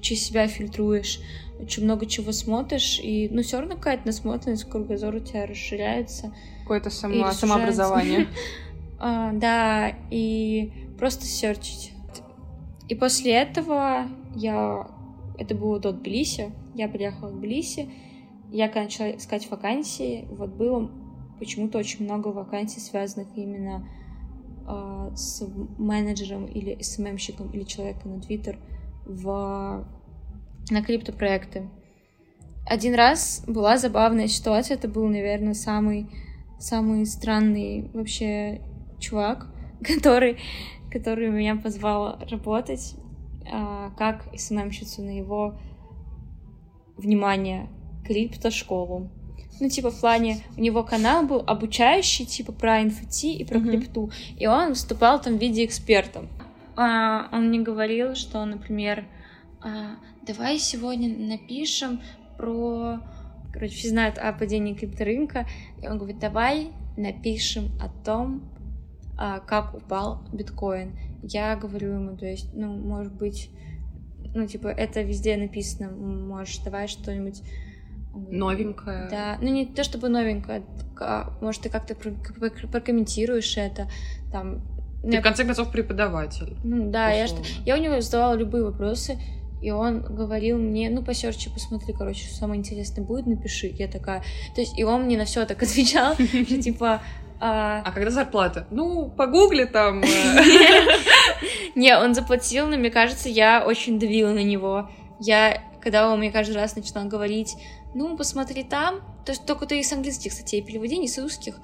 через 0.00 0.24
себя 0.24 0.46
фильтруешь, 0.46 1.20
очень 1.60 1.84
много 1.84 2.06
чего 2.06 2.32
смотришь, 2.32 3.00
и, 3.02 3.28
ну, 3.30 3.42
все 3.42 3.60
равно 3.60 3.76
какая-то 3.76 4.06
насмотренность, 4.06 4.64
кругозор 4.64 5.14
у 5.14 5.20
тебя 5.20 5.46
расширяется. 5.46 6.34
Какое-то 6.62 6.90
само... 6.90 7.30
самообразование. 7.32 8.28
а, 8.98 9.32
да, 9.32 9.94
и 10.10 10.72
просто 10.98 11.24
серчить. 11.24 11.92
И 12.88 12.94
после 12.94 13.32
этого 13.32 14.08
я... 14.34 14.88
Это 15.38 15.54
было 15.54 15.80
до 15.80 15.92
Тбилиси. 15.92 16.52
Я 16.74 16.88
приехала 16.88 17.28
в 17.28 17.38
Тбилиси. 17.38 17.90
Я 18.50 18.68
когда 18.68 18.82
начала 18.84 19.10
искать 19.10 19.50
вакансии, 19.50 20.28
вот 20.30 20.50
было 20.50 20.90
почему-то 21.38 21.78
очень 21.78 22.04
много 22.04 22.28
вакансий, 22.28 22.78
связанных 22.78 23.28
именно 23.34 23.88
э, 24.66 25.10
с 25.16 25.44
менеджером 25.76 26.46
или 26.46 26.80
СММщиком 26.80 27.50
или 27.50 27.64
человеком 27.64 28.14
на 28.14 28.20
Твиттер 28.20 28.58
в 29.06 29.86
на 30.70 30.82
криптопроекты. 30.82 31.68
Один 32.66 32.94
раз 32.94 33.44
была 33.46 33.76
забавная 33.76 34.28
ситуация, 34.28 34.76
это 34.76 34.88
был, 34.88 35.06
наверное, 35.06 35.54
самый, 35.54 36.08
самый 36.58 37.04
странный 37.06 37.90
вообще 37.92 38.62
чувак, 38.98 39.48
который, 39.82 40.38
который 40.90 41.28
меня 41.30 41.56
позвал 41.56 42.18
работать 42.30 42.94
а, 43.50 43.90
как 43.98 44.24
СММщицу 44.34 45.02
на 45.02 45.18
его 45.18 45.58
внимание 46.96 47.68
криптошколу. 48.06 49.10
Ну, 49.60 49.68
типа, 49.68 49.90
в 49.90 50.00
плане, 50.00 50.38
у 50.56 50.60
него 50.60 50.82
канал 50.82 51.26
был 51.26 51.42
обучающий, 51.46 52.26
типа, 52.26 52.52
про 52.52 52.82
инфоти 52.82 53.34
и 53.34 53.44
про 53.44 53.58
mm-hmm. 53.58 53.70
крипту. 53.70 54.10
И 54.36 54.46
он 54.46 54.70
выступал 54.70 55.20
там 55.20 55.38
в 55.38 55.40
виде 55.40 55.64
эксперта. 55.64 56.26
А, 56.76 57.28
он 57.30 57.48
мне 57.48 57.60
говорил, 57.60 58.16
что, 58.16 58.44
например, 58.44 59.04
давай 60.26 60.58
сегодня 60.58 61.08
напишем 61.08 62.00
про... 62.36 63.00
Короче, 63.52 63.74
все 63.74 63.88
знают 63.88 64.18
о 64.18 64.32
падении 64.32 64.74
крипторынка. 64.74 65.46
И 65.80 65.86
он 65.86 65.98
говорит, 65.98 66.18
давай 66.18 66.72
напишем 66.96 67.70
о 67.80 67.88
том, 68.04 68.42
а, 69.16 69.40
как 69.40 69.74
упал 69.74 70.22
биткоин. 70.32 70.98
Я 71.22 71.56
говорю 71.56 71.92
ему, 71.92 72.16
то 72.16 72.26
есть, 72.26 72.52
ну, 72.54 72.76
может 72.76 73.12
быть, 73.12 73.50
ну, 74.34 74.46
типа, 74.46 74.68
это 74.68 75.02
везде 75.02 75.36
написано, 75.36 75.90
можешь, 75.90 76.58
давай 76.58 76.88
что-нибудь... 76.88 77.42
Новенькое. 78.14 79.08
Да, 79.10 79.38
ну 79.40 79.48
не 79.48 79.66
то 79.66 79.82
чтобы 79.82 80.08
новенькое, 80.08 80.62
а, 81.00 81.36
может, 81.40 81.62
ты 81.62 81.68
как-то 81.68 81.94
прокомментируешь 81.94 83.56
это, 83.56 83.88
там... 84.30 84.62
Ты, 85.02 85.20
в 85.20 85.22
конце 85.22 85.44
концов, 85.44 85.70
преподаватель. 85.70 86.56
Ну 86.64 86.90
да, 86.90 87.10
я, 87.10 87.26
что, 87.26 87.42
я 87.66 87.76
у 87.76 87.78
него 87.78 88.00
задавала 88.00 88.34
любые 88.34 88.64
вопросы, 88.64 89.18
и 89.64 89.70
он 89.70 90.02
говорил 90.02 90.58
мне, 90.58 90.90
ну, 90.90 91.02
посерчи, 91.02 91.48
посмотри, 91.48 91.94
короче, 91.94 92.26
что 92.26 92.34
самое 92.34 92.58
интересное 92.58 93.02
будет, 93.02 93.26
напиши. 93.26 93.68
Я 93.68 93.88
такая, 93.88 94.22
то 94.54 94.60
есть, 94.60 94.78
и 94.78 94.84
он 94.84 95.04
мне 95.04 95.16
на 95.16 95.24
все 95.24 95.46
так 95.46 95.62
отвечал, 95.62 96.14
что 96.16 96.62
типа, 96.62 97.00
а... 97.40 97.80
а 97.82 97.92
когда 97.92 98.10
зарплата? 98.10 98.66
Ну, 98.70 99.08
погугли 99.08 99.64
там. 99.64 100.02
Э. 100.02 100.06
Не, 101.74 101.96
он 101.96 102.14
заплатил, 102.14 102.66
но 102.66 102.76
мне 102.76 102.90
кажется, 102.90 103.30
я 103.30 103.64
очень 103.66 103.98
давила 103.98 104.32
на 104.32 104.42
него. 104.42 104.90
Я, 105.18 105.62
когда 105.82 106.12
он 106.12 106.18
мне 106.18 106.30
каждый 106.30 106.56
раз 106.56 106.76
начинал 106.76 107.06
говорить, 107.06 107.56
ну, 107.94 108.18
посмотри 108.18 108.64
там, 108.64 108.96
то 109.24 109.32
есть 109.32 109.46
только 109.46 109.64
ты 109.64 109.80
из 109.80 109.90
английских 109.90 110.34
статей 110.34 110.60
переводи, 110.60 110.98
не 110.98 111.08
с 111.08 111.16
русских. 111.16 111.56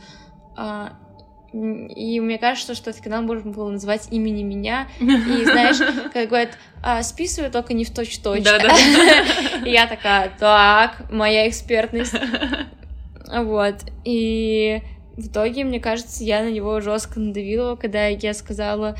И 1.52 2.20
мне 2.20 2.38
кажется, 2.38 2.74
что 2.74 2.90
этот 2.90 3.02
канал 3.02 3.22
можно 3.22 3.50
было 3.50 3.70
назвать 3.70 4.08
имени 4.10 4.42
меня. 4.42 4.88
И 5.00 5.04
знаешь, 5.44 5.78
как 6.12 6.28
говорят, 6.28 6.56
а, 6.82 7.02
списываю 7.02 7.50
только 7.50 7.74
не 7.74 7.84
в 7.84 7.90
точь-точь. 7.90 8.44
Да, 8.44 8.58
да. 8.58 8.74
Я 9.64 9.86
такая, 9.86 10.32
так, 10.38 11.10
моя 11.10 11.48
экспертность. 11.48 12.14
Вот. 13.32 13.76
И 14.04 14.82
в 15.16 15.28
итоге, 15.28 15.62
мне 15.62 15.78
кажется, 15.78 16.24
я 16.24 16.42
на 16.42 16.50
него 16.50 16.80
жестко 16.80 17.20
надавила, 17.20 17.76
когда 17.76 18.08
я 18.08 18.34
сказала 18.34 18.96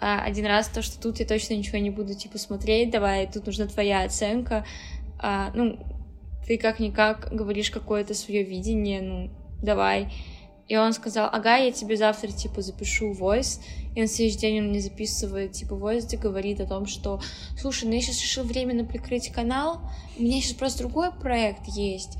а, 0.00 0.22
один 0.22 0.46
раз 0.46 0.68
то, 0.68 0.80
что 0.80 0.98
тут 0.98 1.20
я 1.20 1.26
точно 1.26 1.52
ничего 1.52 1.76
не 1.76 1.90
буду, 1.90 2.14
типа, 2.14 2.38
смотреть, 2.38 2.90
давай, 2.90 3.26
тут 3.30 3.44
нужна 3.44 3.66
твоя 3.66 4.04
оценка. 4.04 4.64
А, 5.18 5.50
ну, 5.54 5.78
ты 6.46 6.56
как-никак 6.56 7.28
говоришь 7.30 7.70
какое-то 7.70 8.14
свое 8.14 8.42
видение, 8.42 9.02
ну, 9.02 9.30
давай. 9.62 10.08
И 10.68 10.76
он 10.76 10.92
сказал, 10.92 11.30
ага, 11.32 11.56
я 11.56 11.72
тебе 11.72 11.96
завтра, 11.96 12.28
типа, 12.28 12.60
запишу 12.60 13.12
voice. 13.12 13.60
И 13.94 14.00
на 14.02 14.06
следующий 14.06 14.38
день 14.38 14.60
он 14.60 14.68
мне 14.68 14.80
записывает, 14.80 15.52
типа, 15.52 15.72
voice, 15.72 16.06
где 16.06 16.18
говорит 16.18 16.60
о 16.60 16.66
том, 16.66 16.86
что, 16.86 17.20
слушай, 17.58 17.84
ну 17.84 17.94
я 17.94 18.02
сейчас 18.02 18.20
решил 18.20 18.44
временно 18.44 18.84
прикрыть 18.84 19.32
канал, 19.32 19.80
у 20.18 20.22
меня 20.22 20.40
сейчас 20.40 20.52
просто 20.52 20.80
другой 20.80 21.10
проект 21.10 21.66
есть. 21.68 22.18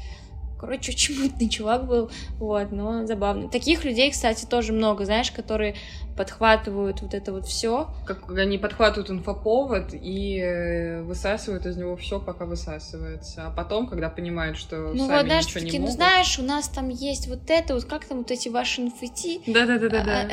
Короче, 0.59 0.91
очень 0.91 1.23
мутный 1.23 1.49
чувак 1.49 1.87
был, 1.87 2.11
вот, 2.39 2.73
но 2.73 3.07
забавно. 3.07 3.49
Таких 3.49 3.85
людей, 3.85 4.11
кстати, 4.11 4.45
тоже 4.45 4.73
много, 4.73 5.05
знаешь, 5.05 5.31
которые 5.31 5.77
подхватывают 6.17 7.01
вот 7.01 7.15
это 7.15 7.33
вот 7.33 7.47
все. 7.47 7.89
Как 8.05 8.29
они 8.37 8.59
подхватывают 8.59 9.09
инфоповод 9.09 9.91
и 9.93 10.41
э, 10.41 11.03
высасывают 11.03 11.65
из 11.65 11.77
него 11.77 11.97
все, 11.97 12.19
пока 12.19 12.45
высасывается. 12.45 13.47
А 13.47 13.51
потом, 13.51 13.87
когда 13.87 14.09
понимают, 14.09 14.59
что 14.59 14.93
ну, 14.95 15.07
сами 15.07 15.17
вот, 15.19 15.27
знаешь, 15.27 15.47
ничего 15.47 15.61
не 15.61 15.71
ну, 15.71 15.79
могут... 15.79 15.95
знаешь, 15.95 16.39
у 16.41 16.43
нас 16.43 16.69
там 16.69 16.89
есть 16.89 17.29
вот 17.29 17.49
это, 17.49 17.75
вот 17.75 17.85
как 17.85 18.05
там 18.05 18.19
вот 18.19 18.31
эти 18.33 18.49
ваши 18.49 18.81
инфоти. 18.81 19.41
Да-да-да-да. 19.47 20.27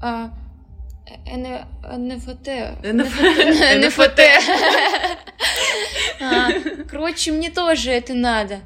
А, 0.00 0.30
НФТ. 1.28 2.48
НФТ. 2.82 4.20
А, 6.24 6.50
короче, 6.88 7.32
мне 7.32 7.50
тоже 7.50 7.90
это 7.90 8.14
надо 8.14 8.60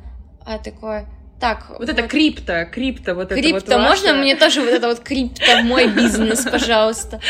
а 0.47 0.59
такое, 0.59 1.07
так. 1.41 1.69
Вот, 1.69 1.81
вот 1.81 1.89
это 1.89 2.03
крипто, 2.09 2.65
крипто, 2.73 3.15
вот 3.15 3.29
крипто, 3.29 3.57
это 3.59 3.79
вот 3.79 3.89
можно 3.89 4.11
ваше... 4.11 4.21
мне 4.21 4.37
тоже 4.37 4.61
вот 4.61 4.71
это 4.71 4.89
вот 4.89 5.01
крипто 5.01 5.63
мой 5.65 5.89
бизнес, 5.89 6.45
пожалуйста? 6.45 7.21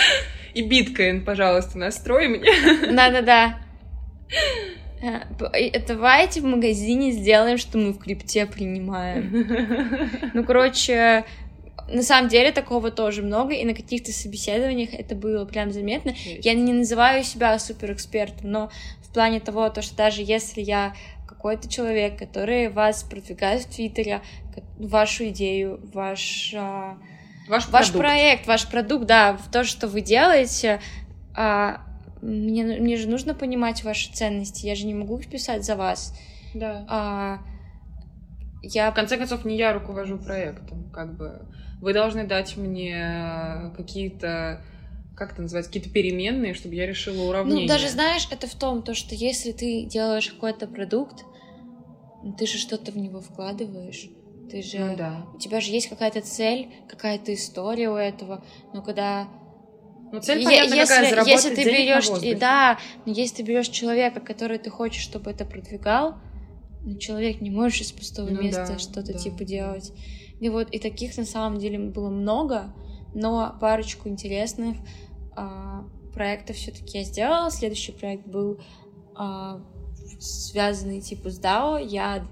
И 0.54 0.62
биткоин, 0.62 1.24
пожалуйста, 1.24 1.78
настрой 1.78 2.28
мне. 2.28 2.50
Да-да-да. 2.92 3.58
Э, 5.02 5.80
давайте 5.86 6.40
в 6.40 6.44
магазине 6.44 7.12
сделаем, 7.12 7.58
что 7.58 7.78
мы 7.78 7.92
в 7.92 7.98
крипте 7.98 8.46
принимаем. 8.46 10.30
Ну, 10.34 10.44
короче, 10.44 11.24
на 11.88 12.02
самом 12.02 12.28
деле 12.28 12.52
такого 12.52 12.90
тоже 12.90 13.22
много, 13.22 13.54
и 13.54 13.64
на 13.64 13.74
каких-то 13.74 14.12
собеседованиях 14.12 14.94
это 14.94 15.14
было 15.14 15.44
прям 15.44 15.70
заметно. 15.72 16.10
Есть. 16.10 16.44
Я 16.44 16.54
не 16.54 16.72
называю 16.72 17.22
себя 17.22 17.58
суперэкспертом, 17.58 18.50
но 18.50 18.70
в 19.02 19.12
плане 19.12 19.40
того, 19.40 19.68
то, 19.70 19.82
что 19.82 19.96
даже 19.96 20.22
если 20.22 20.60
я 20.60 20.94
какой-то 21.26 21.68
человек, 21.68 22.18
который 22.18 22.68
вас 22.68 23.02
продвигает 23.02 23.62
в 23.62 23.74
Твиттере, 23.74 24.22
вашу 24.78 25.28
идею, 25.28 25.80
ваш, 25.92 26.54
а, 26.56 26.96
ваш, 27.48 27.68
ваш 27.68 27.92
проект, 27.92 28.46
ваш 28.46 28.68
продукт, 28.68 29.06
да, 29.06 29.38
то, 29.52 29.64
что 29.64 29.88
вы 29.88 30.00
делаете, 30.00 30.80
а, 31.34 31.82
мне, 32.22 32.64
мне 32.64 32.96
же 32.96 33.08
нужно 33.08 33.34
понимать 33.34 33.84
ваши 33.84 34.12
ценности, 34.12 34.66
я 34.66 34.74
же 34.74 34.86
не 34.86 34.94
могу 34.94 35.18
их 35.18 35.28
писать 35.28 35.64
за 35.64 35.76
вас. 35.76 36.18
Да. 36.54 36.84
А, 36.88 37.38
я... 38.62 38.90
В 38.90 38.94
конце 38.94 39.16
концов, 39.16 39.44
не 39.44 39.56
я 39.56 39.72
руковожу 39.72 40.18
проектом, 40.18 40.90
как 40.90 41.16
бы. 41.16 41.46
Вы 41.80 41.92
должны 41.92 42.26
дать 42.26 42.56
мне 42.56 43.70
какие-то 43.76 44.62
как 45.16 45.32
это 45.32 45.42
называется, 45.42 45.72
какие-то 45.72 45.90
переменные, 45.90 46.52
чтобы 46.52 46.74
я 46.74 46.86
решила 46.86 47.22
уравнение. 47.22 47.62
Ну, 47.62 47.68
даже 47.68 47.88
знаешь, 47.88 48.28
это 48.30 48.46
в 48.46 48.54
том, 48.54 48.82
то, 48.82 48.94
что 48.94 49.14
если 49.14 49.52
ты 49.52 49.84
делаешь 49.84 50.28
какой-то 50.28 50.66
продукт, 50.66 51.24
ты 52.38 52.46
же 52.46 52.58
что-то 52.58 52.92
в 52.92 52.98
него 52.98 53.20
вкладываешь. 53.20 54.10
Ты 54.50 54.62
же, 54.62 54.78
ну, 54.78 54.96
да. 54.96 55.26
у 55.34 55.38
тебя 55.38 55.60
же 55.60 55.72
есть 55.72 55.88
какая-то 55.88 56.20
цель, 56.20 56.68
какая-то 56.88 57.32
история 57.34 57.88
у 57.88 57.96
этого. 57.96 58.44
Но 58.74 58.82
когда 58.82 59.28
ну, 60.12 60.20
цель, 60.20 60.44
понятно, 60.44 60.74
если, 60.74 61.10
какая, 61.10 61.24
если 61.24 61.54
ты 61.54 61.64
берешь, 61.64 62.22
и, 62.22 62.34
да, 62.34 62.78
но 63.06 63.12
если 63.12 63.36
ты 63.36 63.42
берешь 63.42 63.68
человека, 63.68 64.20
который 64.20 64.58
ты 64.58 64.70
хочешь, 64.70 65.02
чтобы 65.02 65.30
это 65.30 65.44
продвигал, 65.44 66.16
ну, 66.82 66.96
человек 66.98 67.40
не 67.40 67.50
можешь 67.50 67.80
из 67.80 67.92
пустого 67.92 68.28
ну, 68.28 68.42
места 68.42 68.66
да, 68.68 68.78
что-то 68.78 69.14
да. 69.14 69.18
типа 69.18 69.44
делать. 69.44 69.92
И 70.40 70.48
вот 70.50 70.70
и 70.70 70.78
таких 70.78 71.16
на 71.16 71.24
самом 71.24 71.58
деле 71.58 71.78
было 71.78 72.10
много, 72.10 72.74
но 73.14 73.56
парочку 73.60 74.08
интересных 74.08 74.76
а, 75.36 75.84
проектов 76.14 76.56
все-таки 76.56 76.98
я 76.98 77.04
сделала. 77.04 77.50
Следующий 77.50 77.92
проект 77.92 78.26
был 78.26 78.60
а, 79.14 79.60
связанный 80.18 81.00
типа 81.00 81.30
с 81.30 81.40
DAO. 81.40 81.84
Я 81.84 82.26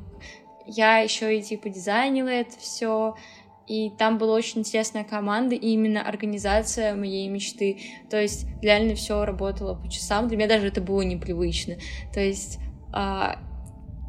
я 0.67 0.99
еще 0.99 1.39
и 1.39 1.43
типа 1.43 1.69
дизайнила 1.69 2.29
это 2.29 2.59
все, 2.59 3.15
и 3.67 3.91
там 3.91 4.19
была 4.19 4.35
очень 4.35 4.61
интересная 4.61 5.05
команда, 5.05 5.55
и 5.55 5.69
именно 5.69 6.07
организация 6.07 6.95
моей 6.95 7.29
мечты. 7.29 7.79
То 8.11 8.21
есть 8.21 8.47
реально 8.63 8.95
все 8.95 9.25
работало 9.25 9.75
по 9.75 9.89
часам. 9.91 10.29
Для 10.29 10.37
меня 10.37 10.49
даже 10.49 10.69
это 10.69 10.81
было 10.81 11.03
непривычно. 11.03 11.77
То 12.13 12.21
есть 12.21 12.59
а, 12.93 13.39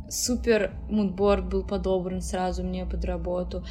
супер 0.10 0.74
мудборд 0.90 1.48
был 1.48 1.64
подобран 1.64 2.22
сразу 2.22 2.64
мне 2.64 2.86
под 2.86 3.06
работу. 3.06 3.66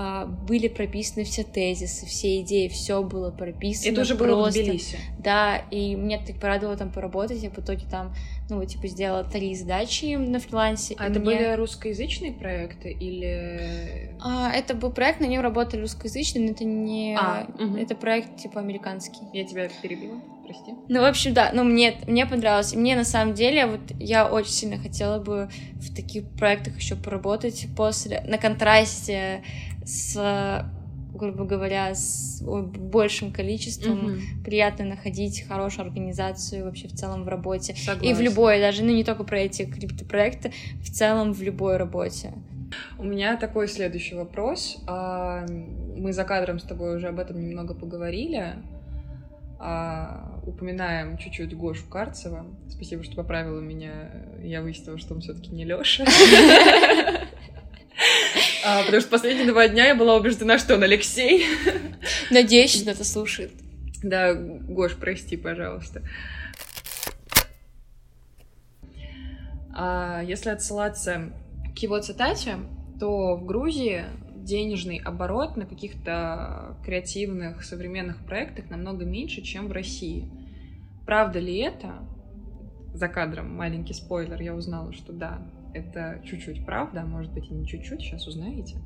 А, 0.00 0.26
были 0.26 0.68
прописаны 0.68 1.24
все 1.24 1.42
тезисы, 1.42 2.06
все 2.06 2.40
идеи, 2.42 2.68
все 2.68 3.02
было 3.02 3.32
прописано. 3.32 3.90
Это 3.90 4.02
уже 4.02 4.14
просто. 4.14 4.36
было 4.36 4.48
в 4.48 4.52
Тбилиси. 4.52 4.96
Да, 5.18 5.56
и 5.72 5.96
мне 5.96 6.22
так 6.24 6.38
порадовало 6.38 6.76
там 6.76 6.92
поработать. 6.92 7.42
Я 7.42 7.50
в 7.50 7.58
итоге 7.58 7.84
там, 7.90 8.14
ну, 8.48 8.64
типа, 8.64 8.88
сделала 8.88 9.24
три 9.24 9.54
задачи 9.54 10.16
на 10.16 10.40
фрилансе. 10.40 10.94
А 10.98 11.08
это 11.08 11.20
мне... 11.20 11.24
были 11.24 11.54
русскоязычные 11.54 12.32
проекты 12.32 12.90
или... 12.90 14.14
А, 14.20 14.50
это 14.52 14.74
был 14.74 14.90
проект, 14.90 15.20
на 15.20 15.26
нем 15.26 15.42
работали 15.42 15.82
русскоязычные, 15.82 16.46
но 16.46 16.52
это 16.52 16.64
не... 16.64 17.16
А, 17.18 17.46
угу. 17.58 17.76
Это 17.76 17.94
проект, 17.94 18.36
типа, 18.38 18.60
американский. 18.60 19.20
Я 19.32 19.44
тебя 19.44 19.68
перебила? 19.82 20.20
Прости. 20.44 20.72
Ну, 20.88 21.02
в 21.02 21.04
общем, 21.04 21.34
да, 21.34 21.50
ну, 21.52 21.62
мне, 21.62 21.96
мне 22.06 22.24
понравилось. 22.24 22.74
Мне, 22.74 22.96
на 22.96 23.04
самом 23.04 23.34
деле, 23.34 23.66
вот 23.66 23.80
я 24.00 24.26
очень 24.26 24.52
сильно 24.52 24.78
хотела 24.78 25.18
бы 25.18 25.50
в 25.74 25.94
таких 25.94 26.26
проектах 26.30 26.78
еще 26.78 26.96
поработать 26.96 27.66
после, 27.76 28.22
на 28.22 28.38
контрасте 28.38 29.42
с 29.84 30.16
грубо 31.12 31.44
говоря, 31.44 31.94
с 31.94 32.42
большим 32.42 33.32
количеством. 33.32 33.98
Mm-hmm. 33.98 34.44
Приятно 34.44 34.84
находить 34.84 35.44
хорошую 35.46 35.86
организацию 35.86 36.64
вообще 36.64 36.88
в 36.88 36.92
целом 36.92 37.24
в 37.24 37.28
работе. 37.28 37.74
Согласна. 37.74 38.06
И 38.06 38.14
в 38.14 38.20
любой, 38.20 38.60
даже, 38.60 38.84
ну 38.84 38.92
не 38.92 39.04
только 39.04 39.24
про 39.24 39.40
эти 39.40 39.64
криптопроекты, 39.64 40.52
в 40.82 40.90
целом 40.90 41.32
в 41.32 41.42
любой 41.42 41.76
работе. 41.76 42.32
У 42.98 43.04
меня 43.04 43.36
такой 43.36 43.68
следующий 43.68 44.14
вопрос. 44.14 44.78
А, 44.86 45.46
мы 45.96 46.12
за 46.12 46.24
кадром 46.24 46.58
с 46.58 46.64
тобой 46.64 46.96
уже 46.96 47.08
об 47.08 47.18
этом 47.18 47.40
немного 47.40 47.74
поговорили. 47.74 48.56
А, 49.58 50.40
упоминаем 50.46 51.18
чуть-чуть 51.18 51.56
Гошу 51.56 51.86
Карцева. 51.88 52.46
Спасибо, 52.68 53.02
что 53.02 53.16
поправила 53.16 53.60
меня. 53.60 54.10
Я 54.42 54.62
выяснила, 54.62 54.98
что 54.98 55.14
он 55.14 55.20
все-таки 55.20 55.50
не 55.50 55.64
Леша. 55.64 56.04
А, 58.64 58.82
потому 58.82 59.00
что 59.00 59.10
последние 59.10 59.46
два 59.46 59.68
дня 59.68 59.88
я 59.88 59.94
была 59.94 60.16
убеждена, 60.16 60.58
что 60.58 60.74
он 60.74 60.82
Алексей. 60.82 61.46
Надеюсь, 62.30 62.82
он 62.82 62.88
это 62.88 63.04
слушает. 63.04 63.52
Да, 64.02 64.34
Гош, 64.34 64.94
прости, 64.96 65.36
пожалуйста. 65.36 66.02
А 69.74 70.22
если 70.22 70.50
отсылаться 70.50 71.32
к 71.74 71.78
его 71.78 72.00
цитате, 72.00 72.56
то 72.98 73.36
в 73.36 73.44
Грузии 73.44 74.04
денежный 74.34 74.96
оборот 74.96 75.56
на 75.56 75.66
каких-то 75.66 76.76
креативных 76.84 77.62
современных 77.62 78.24
проектах 78.24 78.70
намного 78.70 79.04
меньше, 79.04 79.42
чем 79.42 79.68
в 79.68 79.72
России. 79.72 80.28
Правда 81.06 81.38
ли 81.38 81.58
это? 81.58 81.94
За 82.94 83.08
кадром 83.08 83.54
маленький 83.54 83.92
спойлер, 83.92 84.40
я 84.40 84.54
узнала, 84.54 84.92
что 84.92 85.12
да, 85.12 85.38
это 85.74 86.20
чуть-чуть 86.24 86.64
правда, 86.64 87.02
а 87.02 87.06
может 87.06 87.32
быть 87.32 87.50
и 87.50 87.54
не 87.54 87.66
чуть-чуть, 87.66 88.00
сейчас 88.00 88.26
узнаете. 88.26 88.78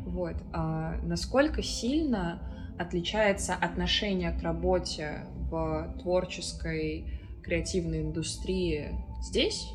Вот. 0.00 0.36
А 0.52 0.96
насколько 1.02 1.62
сильно 1.62 2.40
отличается 2.78 3.54
отношение 3.54 4.32
к 4.32 4.42
работе 4.42 5.26
в 5.50 5.94
творческой, 6.00 7.20
креативной 7.42 8.02
индустрии 8.02 8.90
здесь 9.22 9.72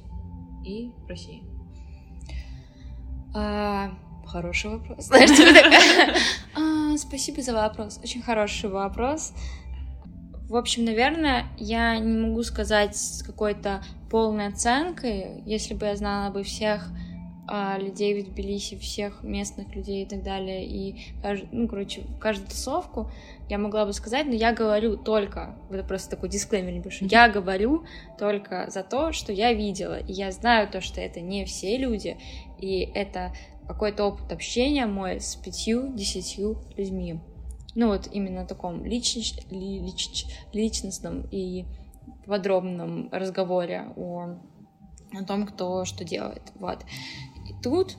и 0.65 0.91
в 1.05 1.07
России? 1.07 1.43
А, 3.35 3.91
хороший 4.25 4.71
вопрос. 4.71 5.05
Знаешь, 5.05 5.31
а, 6.55 6.97
спасибо 6.97 7.41
за 7.41 7.53
вопрос. 7.53 7.99
Очень 8.03 8.21
хороший 8.21 8.69
вопрос. 8.69 9.33
В 10.47 10.55
общем, 10.55 10.85
наверное, 10.85 11.47
я 11.57 11.97
не 11.97 12.27
могу 12.27 12.43
сказать 12.43 12.95
какой-то 13.25 13.83
полной 14.15 14.47
оценкой, 14.47 15.43
если 15.45 15.73
бы 15.73 15.87
я 15.87 15.97
знала 15.97 16.31
бы 16.31 16.43
всех 16.43 16.87
а, 17.49 17.77
людей 17.77 18.23
в 18.23 18.25
Тбилиси, 18.25 18.77
всех 18.77 19.23
местных 19.23 19.75
людей 19.75 20.03
и 20.03 20.05
так 20.07 20.23
далее, 20.23 20.65
и, 20.65 21.13
ну, 21.51 21.67
короче, 21.67 22.03
каждую 22.17 22.47
тусовку, 22.47 23.11
я 23.49 23.57
могла 23.57 23.85
бы 23.85 23.91
сказать, 23.91 24.25
но 24.25 24.31
я 24.31 24.53
говорю 24.53 24.95
только, 24.95 25.57
это 25.69 25.83
просто 25.83 26.11
такой 26.11 26.29
дисклеймер 26.29 26.71
небольшой, 26.71 27.09
я 27.09 27.27
говорю 27.27 27.83
только 28.17 28.69
за 28.69 28.83
то, 28.83 29.11
что 29.11 29.33
я 29.33 29.51
видела, 29.51 29.99
и 29.99 30.13
я 30.13 30.31
знаю 30.31 30.69
то, 30.69 30.79
что 30.79 31.01
это 31.01 31.19
не 31.19 31.43
все 31.43 31.75
люди, 31.75 32.15
и 32.57 32.89
это 32.95 33.33
какой-то 33.67 34.05
опыт 34.05 34.31
общения 34.31 34.85
мой 34.85 35.19
с 35.19 35.35
пятью-десятью 35.35 36.61
людьми. 36.77 37.19
Ну 37.75 37.89
вот 37.89 38.07
именно 38.13 38.45
таком 38.45 38.85
лич, 38.85 39.17
лич, 39.51 40.25
личностном 40.53 41.27
и 41.31 41.65
подробном 42.25 43.09
разговоре 43.11 43.91
о, 43.95 44.37
о 45.13 45.23
том, 45.25 45.45
кто 45.45 45.85
что 45.85 46.03
делает. 46.03 46.51
Вот. 46.55 46.79
И 47.49 47.53
тут 47.61 47.97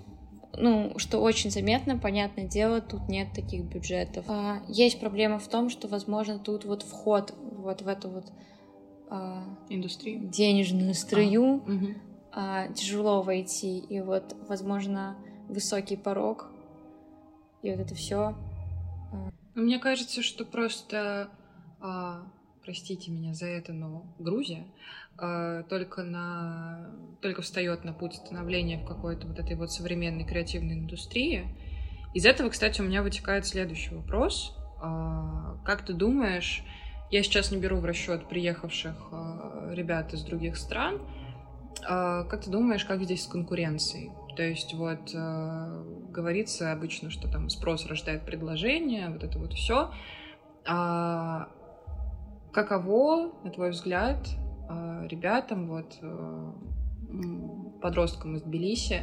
ну, 0.59 0.99
что 0.99 1.19
очень 1.19 1.51
заметно, 1.51 1.99
понятное 1.99 2.47
дело, 2.47 2.81
тут 2.81 3.09
нет 3.09 3.29
таких 3.35 3.65
бюджетов. 3.65 4.25
А, 4.29 4.63
есть 4.69 4.99
проблема 5.01 5.39
в 5.39 5.47
том, 5.49 5.69
что, 5.69 5.87
возможно, 5.87 6.39
тут 6.39 6.65
вот 6.65 6.83
вход 6.83 7.35
вот 7.39 7.83
в 7.83 7.89
эту 7.89 8.09
вот 8.09 8.33
а, 9.11 9.45
индустрию, 9.69 10.29
денежную 10.29 10.95
струю 10.95 11.57
а, 11.57 11.71
угу. 11.71 11.87
а, 12.33 12.69
тяжело 12.69 13.21
войти, 13.21 13.79
и 13.79 14.01
вот, 14.01 14.35
возможно, 14.49 15.19
высокий 15.49 15.97
порог, 15.97 16.51
и 17.63 17.71
вот 17.71 17.81
это 17.81 17.95
все 17.95 18.35
мне 19.57 19.79
кажется, 19.79 20.23
что 20.23 20.45
просто, 20.45 21.31
а, 21.81 22.27
простите 22.67 23.13
меня 23.13 23.33
за 23.33 23.47
это, 23.47 23.73
но 23.73 24.05
Грузия 24.19 24.67
а, 25.17 25.63
только 25.63 26.03
на 26.03 26.91
только 27.23 27.41
встает 27.41 27.85
на 27.85 27.93
путь 27.93 28.15
становления 28.15 28.79
в 28.79 28.85
какой-то 28.85 29.29
вот 29.29 29.39
этой 29.39 29.55
вот 29.55 29.71
современной 29.71 30.25
креативной 30.25 30.75
индустрии. 30.75 31.47
Из 32.13 32.27
этого, 32.27 32.51
кстати, 32.51 32.81
у 32.81 32.85
меня 32.85 33.03
вытекает 33.03 33.47
следующий 33.47 33.95
вопрос. 33.95 34.57
А, 34.83 35.57
как 35.65 35.87
ты 35.87 35.93
думаешь, 35.93 36.65
я 37.13 37.23
сейчас 37.23 37.53
не 37.53 37.59
беру 37.59 37.79
в 37.79 37.85
расчет 37.85 38.29
приехавших 38.29 38.97
а, 39.13 39.71
ребят 39.73 40.13
из 40.13 40.23
других 40.25 40.57
стран, 40.57 41.01
а, 41.89 42.25
как 42.25 42.43
ты 42.43 42.51
думаешь, 42.51 42.85
как 42.85 43.03
здесь 43.05 43.23
с 43.23 43.29
конкуренцией? 43.29 44.11
То 44.37 44.43
есть 44.43 44.75
вот 44.75 45.15
э, 45.15 45.85
говорится 46.11 46.71
обычно, 46.71 47.09
что 47.09 47.27
там 47.27 47.49
спрос 47.49 47.87
рождает 47.87 48.27
предложение, 48.27 49.09
вот 49.09 49.25
это 49.25 49.39
вот 49.39 49.55
все. 49.55 49.91
А 50.67 51.49
каково, 52.57 53.33
на 53.45 53.51
твой 53.51 53.71
взгляд, 53.71 54.17
э, 54.69 55.07
ребятам, 55.09 55.69
вот 55.69 55.99
э, 56.01 56.53
подросткам 57.83 58.37
из 58.37 58.43
Тбилиси 58.43 59.03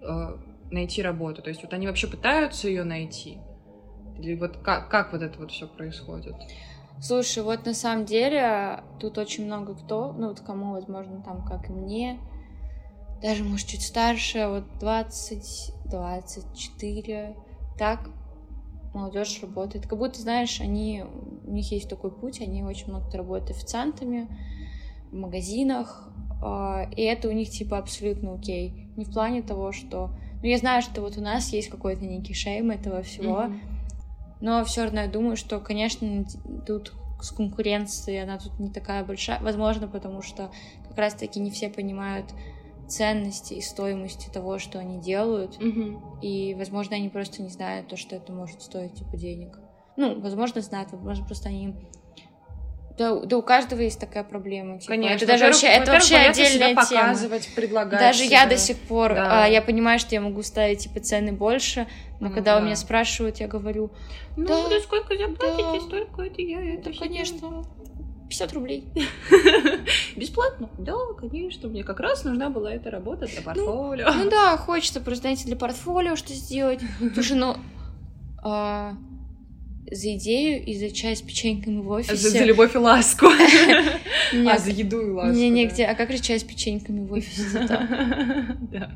э, 0.00 0.36
найти 0.70 1.02
работу? 1.02 1.42
То 1.42 1.50
есть 1.50 1.62
вот 1.62 1.74
они 1.74 1.86
вообще 1.86 2.06
пытаются 2.06 2.68
ее 2.68 2.84
найти? 2.84 3.38
Или 4.18 4.34
вот 4.34 4.56
как, 4.56 4.88
как 4.88 5.12
вот 5.12 5.20
это 5.20 5.38
вот 5.38 5.50
все 5.50 5.68
происходит? 5.68 6.34
Слушай, 6.98 7.42
вот 7.42 7.66
на 7.66 7.74
самом 7.74 8.06
деле 8.06 8.82
тут 8.98 9.18
очень 9.18 9.44
много 9.44 9.74
кто, 9.74 10.14
ну 10.14 10.28
вот 10.28 10.40
кому, 10.40 10.72
возможно, 10.72 11.22
там, 11.22 11.44
как 11.44 11.68
и 11.68 11.72
мне, 11.74 12.18
даже, 13.20 13.44
может, 13.44 13.68
чуть 13.68 13.82
старше, 13.82 14.46
вот 14.48 14.64
20, 14.80 15.72
24, 15.90 17.36
так 17.78 18.08
молодежь 18.96 19.38
работает. 19.42 19.86
Как 19.86 19.98
будто, 19.98 20.20
знаешь, 20.20 20.60
они, 20.60 21.04
у 21.46 21.52
них 21.52 21.70
есть 21.70 21.88
такой 21.88 22.10
путь, 22.10 22.40
они 22.40 22.64
очень 22.64 22.88
много 22.88 23.10
работают 23.16 23.50
официантами 23.50 24.28
в 25.10 25.16
магазинах, 25.16 26.08
а, 26.42 26.88
и 26.96 27.02
это 27.02 27.28
у 27.28 27.32
них, 27.32 27.50
типа, 27.50 27.78
абсолютно 27.78 28.34
окей. 28.34 28.88
Не 28.96 29.04
в 29.04 29.12
плане 29.12 29.42
того, 29.42 29.72
что... 29.72 30.10
Ну, 30.42 30.48
я 30.48 30.58
знаю, 30.58 30.82
что 30.82 31.00
вот 31.00 31.16
у 31.16 31.20
нас 31.20 31.52
есть 31.52 31.68
какой-то 31.68 32.04
некий 32.04 32.34
шейм 32.34 32.70
этого 32.70 33.02
всего, 33.02 33.42
mm-hmm. 33.42 33.60
но 34.40 34.64
все 34.64 34.84
равно 34.84 35.00
я 35.00 35.08
думаю, 35.08 35.36
что, 35.36 35.60
конечно, 35.60 36.24
тут 36.66 36.92
с 37.20 37.30
конкуренцией, 37.30 38.22
она 38.22 38.38
тут 38.38 38.58
не 38.58 38.70
такая 38.70 39.04
большая. 39.04 39.40
Возможно, 39.40 39.88
потому 39.88 40.22
что 40.22 40.50
как 40.88 40.98
раз-таки 40.98 41.40
не 41.40 41.50
все 41.50 41.70
понимают 41.70 42.26
ценности 42.88 43.54
и 43.54 43.60
стоимости 43.60 44.28
того, 44.30 44.58
что 44.58 44.78
они 44.78 44.98
делают. 45.00 45.60
Мгм. 45.60 46.20
И, 46.20 46.54
возможно, 46.54 46.96
они 46.96 47.08
просто 47.08 47.42
не 47.42 47.48
знают 47.48 47.88
то, 47.88 47.96
что 47.96 48.16
это 48.16 48.32
может 48.32 48.62
стоить, 48.62 48.94
типа, 48.94 49.16
денег. 49.16 49.58
Ну, 49.96 50.20
возможно, 50.20 50.60
знают, 50.60 50.90
возможно, 50.92 51.24
просто 51.24 51.48
они... 51.48 51.74
Да, 52.98 53.14
да 53.20 53.36
у 53.36 53.42
каждого 53.42 53.80
есть 53.82 54.00
такая 54.00 54.24
проблема. 54.24 54.78
Типа, 54.78 54.92
Конечно. 54.94 55.16
Это 55.16 55.26
даже 55.26 55.44
вообще, 55.44 55.66
это 55.66 55.92
вообще 55.92 56.14
боятся 56.14 56.44
себя 56.46 56.66
отдельная 56.66 56.68
тема. 56.86 57.02
показывать, 57.02 57.54
предлагать 57.54 58.00
Даже 58.00 58.22
я 58.24 58.28
себя. 58.40 58.46
до 58.48 58.56
сих 58.56 58.78
пор, 58.78 59.14
Да. 59.14 59.44
а, 59.44 59.46
я 59.48 59.60
понимаю, 59.60 59.98
что 59.98 60.14
я 60.14 60.22
могу 60.22 60.42
ставить, 60.42 60.78
типа, 60.78 61.00
цены 61.00 61.32
больше, 61.32 61.86
но 62.20 62.28
Ну 62.28 62.34
когда 62.34 62.56
у 62.56 62.60
да. 62.60 62.64
меня 62.64 62.76
спрашивают, 62.76 63.36
я 63.38 63.48
говорю, 63.48 63.90
Ну, 64.36 64.46
Да, 64.46 64.68
да 64.70 64.80
сколько 64.80 65.14
заплатите, 65.14 65.62
да. 65.74 65.80
столько 65.80 66.22
это 66.22 66.40
я 66.40 66.74
это 66.74 66.90
да, 66.90 66.98
конечно, 66.98 67.64
50 68.28 68.52
рублей. 68.54 68.84
делаю». 68.94 69.08
Бесплатно? 70.16 70.70
Да, 70.78 70.94
конечно. 71.18 71.68
Мне 71.68 71.84
как 71.84 72.00
раз 72.00 72.24
нужна 72.24 72.50
была 72.50 72.72
эта 72.72 72.90
работа 72.90 73.26
для 73.26 73.42
портфолио. 73.42 74.12
Ну 74.12 74.30
да, 74.30 74.56
хочется 74.56 75.00
просто, 75.00 75.22
знаете, 75.22 75.44
для 75.46 75.56
портфолио 75.56 76.16
что 76.16 76.32
сделать. 76.32 76.80
Слушай, 77.14 77.36
ну, 77.36 77.56
а, 78.42 78.96
за 79.90 80.14
идею 80.16 80.64
и 80.64 80.76
за 80.76 80.90
чай 80.90 81.14
с 81.16 81.22
печеньками 81.22 81.80
в 81.80 81.88
офисе... 81.90 82.16
За, 82.16 82.30
за 82.30 82.44
любовь 82.44 82.74
и 82.74 82.78
ласку. 82.78 83.26
Нет, 84.32 84.54
А, 84.54 84.58
за 84.58 84.70
еду 84.70 85.00
и 85.00 85.10
ласку. 85.10 85.36
не, 85.36 85.48
не, 85.48 85.66
да. 85.66 85.72
где, 85.72 85.84
а 85.84 85.94
как 85.94 86.10
же 86.10 86.18
чай 86.18 86.40
с 86.40 86.44
печеньками 86.44 87.06
в 87.06 87.12
офисе? 87.12 87.60
Да. 88.72 88.92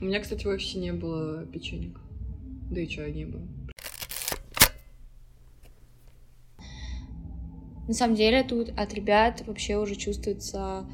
У 0.00 0.04
меня, 0.04 0.20
кстати, 0.20 0.44
в 0.44 0.48
офисе 0.48 0.78
не 0.78 0.92
было 0.92 1.44
печенек. 1.46 1.98
Да 2.70 2.80
и 2.80 2.86
чая 2.88 3.12
не 3.12 3.24
было. 3.24 3.42
На 7.90 7.94
самом 7.94 8.14
деле 8.14 8.44
тут 8.44 8.68
от 8.78 8.94
ребят 8.94 9.42
вообще 9.48 9.76
уже 9.76 9.96
чувствуется 9.96 10.86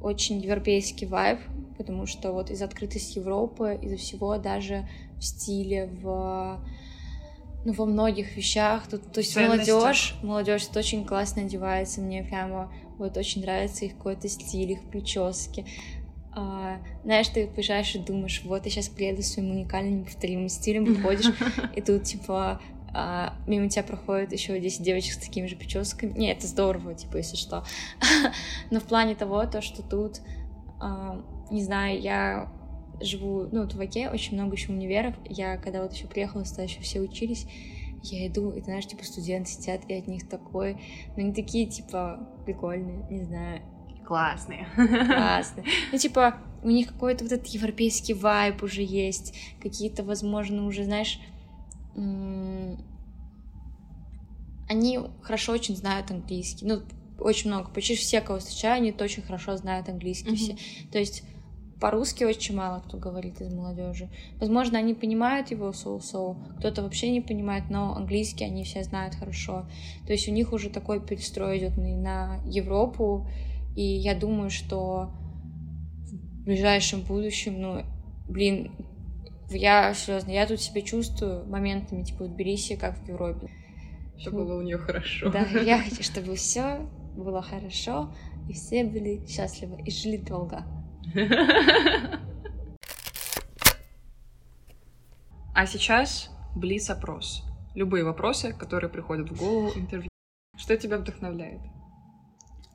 очень 0.00 0.38
европейский 0.38 1.04
вайб, 1.04 1.40
потому 1.76 2.06
что 2.06 2.30
вот 2.30 2.52
из 2.52 2.62
открытости 2.62 3.18
Европы, 3.18 3.76
из-за 3.82 3.96
всего 3.96 4.38
даже 4.38 4.88
в 5.18 5.24
стиле, 5.24 5.86
в 6.00 6.64
ну, 7.64 7.72
во 7.72 7.84
многих 7.84 8.36
вещах. 8.36 8.86
Тут, 8.88 9.10
то 9.10 9.18
есть 9.18 9.34
молодежь, 9.36 10.14
молодежь 10.22 10.66
тут 10.66 10.76
очень 10.76 11.04
классно 11.04 11.42
одевается, 11.42 12.00
мне 12.00 12.22
прямо 12.22 12.72
вот 12.96 13.16
очень 13.16 13.40
нравится 13.40 13.84
их 13.84 13.96
какой-то 13.96 14.28
стиль, 14.28 14.70
их 14.70 14.88
прически. 14.88 15.66
А, 16.30 16.76
знаешь, 17.02 17.26
ты 17.26 17.48
приезжаешь 17.48 17.92
и 17.96 17.98
думаешь, 17.98 18.42
вот 18.44 18.66
я 18.66 18.70
сейчас 18.70 18.88
приеду 18.88 19.24
своим 19.24 19.50
уникальным 19.50 20.02
неповторимым 20.02 20.48
стилем, 20.48 20.84
выходишь, 20.84 21.34
и 21.74 21.80
тут 21.80 22.04
типа 22.04 22.60
а, 22.98 23.34
мимо 23.46 23.68
тебя 23.68 23.82
проходит 23.82 24.32
еще 24.32 24.58
10 24.58 24.82
девочек 24.82 25.12
с 25.12 25.18
такими 25.18 25.46
же 25.46 25.54
прическами. 25.54 26.12
Не, 26.16 26.32
это 26.32 26.46
здорово, 26.46 26.94
типа, 26.94 27.18
если 27.18 27.36
что. 27.36 27.62
Но 28.70 28.80
в 28.80 28.84
плане 28.84 29.14
того, 29.14 29.44
то, 29.44 29.60
что 29.60 29.82
тут, 29.82 30.22
а, 30.80 31.22
не 31.50 31.62
знаю, 31.62 32.00
я 32.00 32.50
живу, 33.02 33.48
ну, 33.52 33.64
в 33.64 33.68
Туваке, 33.68 34.08
очень 34.08 34.34
много 34.34 34.56
еще 34.56 34.72
универов. 34.72 35.14
Я, 35.28 35.58
когда 35.58 35.82
вот 35.82 35.92
еще 35.92 36.06
приехала, 36.06 36.46
сюда 36.46 36.62
еще 36.62 36.80
все 36.80 37.00
учились, 37.00 37.46
я 38.02 38.26
иду, 38.28 38.50
и, 38.50 38.60
ты 38.60 38.64
знаешь, 38.64 38.86
типа, 38.86 39.04
студенты 39.04 39.50
сидят, 39.50 39.82
и 39.88 39.94
от 39.94 40.06
них 40.06 40.26
такой, 40.26 40.78
ну, 41.16 41.22
они 41.22 41.34
такие, 41.34 41.66
типа, 41.66 42.26
прикольные, 42.46 43.06
не 43.10 43.24
знаю, 43.24 43.60
Классные. 44.06 44.68
классно. 44.74 45.64
Ну, 45.92 45.98
типа, 45.98 46.36
у 46.62 46.70
них 46.70 46.88
какой-то 46.88 47.24
вот 47.24 47.32
этот 47.32 47.48
европейский 47.48 48.14
вайб 48.14 48.62
уже 48.62 48.82
есть, 48.82 49.34
какие-то, 49.60 50.02
возможно, 50.02 50.64
уже, 50.64 50.84
знаешь, 50.84 51.20
они 54.68 55.00
хорошо 55.22 55.52
очень 55.52 55.76
знают 55.76 56.10
английский. 56.10 56.66
Ну, 56.66 56.82
очень 57.18 57.50
много, 57.50 57.70
почти 57.70 57.94
все, 57.94 58.20
кого 58.20 58.38
встречаю, 58.38 58.76
они 58.76 58.94
очень 58.98 59.22
хорошо 59.22 59.56
знают 59.56 59.88
английский 59.88 60.30
Мгм. 60.30 60.36
все. 60.36 60.56
То 60.92 60.98
есть 60.98 61.22
по-русски 61.80 62.24
очень 62.24 62.54
мало 62.54 62.80
кто 62.80 62.96
говорит 62.96 63.40
из 63.40 63.52
молодежи. 63.52 64.08
Возможно, 64.40 64.78
они 64.78 64.94
понимают 64.94 65.50
его 65.50 65.72
соу-соу, 65.72 66.36
кто-то 66.58 66.82
вообще 66.82 67.10
не 67.10 67.20
понимает, 67.20 67.64
но 67.70 67.94
английский 67.94 68.44
они 68.44 68.64
все 68.64 68.82
знают 68.82 69.14
хорошо. 69.14 69.66
То 70.06 70.12
есть 70.12 70.28
у 70.28 70.32
них 70.32 70.52
уже 70.52 70.70
такой 70.70 71.00
перестрой 71.00 71.58
идет 71.58 71.76
на 71.76 72.40
Европу, 72.46 73.26
и 73.76 73.82
я 73.82 74.14
думаю, 74.14 74.50
что 74.50 75.10
в 76.06 76.44
ближайшем 76.44 77.02
будущем, 77.02 77.60
ну, 77.60 77.82
блин, 78.28 78.72
я 79.50 79.94
серьезно, 79.94 80.30
я 80.30 80.46
тут 80.46 80.60
себя 80.60 80.82
чувствую 80.82 81.46
моментами, 81.46 82.02
типа, 82.02 82.24
в 82.24 82.28
Тбилиси, 82.28 82.76
как 82.76 82.98
в 82.98 83.08
Европе. 83.08 83.48
Все 84.18 84.30
было 84.30 84.58
у 84.58 84.62
нее 84.62 84.78
хорошо. 84.78 85.30
Да, 85.30 85.40
я 85.40 85.78
хочу, 85.82 86.02
чтобы 86.02 86.36
все 86.36 86.88
было 87.16 87.42
хорошо, 87.42 88.14
и 88.48 88.52
все 88.52 88.84
были 88.84 89.24
счастливы 89.26 89.82
и 89.82 89.90
жили 89.90 90.16
долго. 90.16 90.64
А 95.54 95.64
сейчас 95.64 96.30
блиц-опрос. 96.54 97.42
Любые 97.74 98.04
вопросы, 98.04 98.52
которые 98.52 98.90
приходят 98.90 99.30
в 99.30 99.38
голову 99.38 99.70
интервью. 99.74 100.08
Что 100.56 100.76
тебя 100.76 100.98
вдохновляет? 100.98 101.60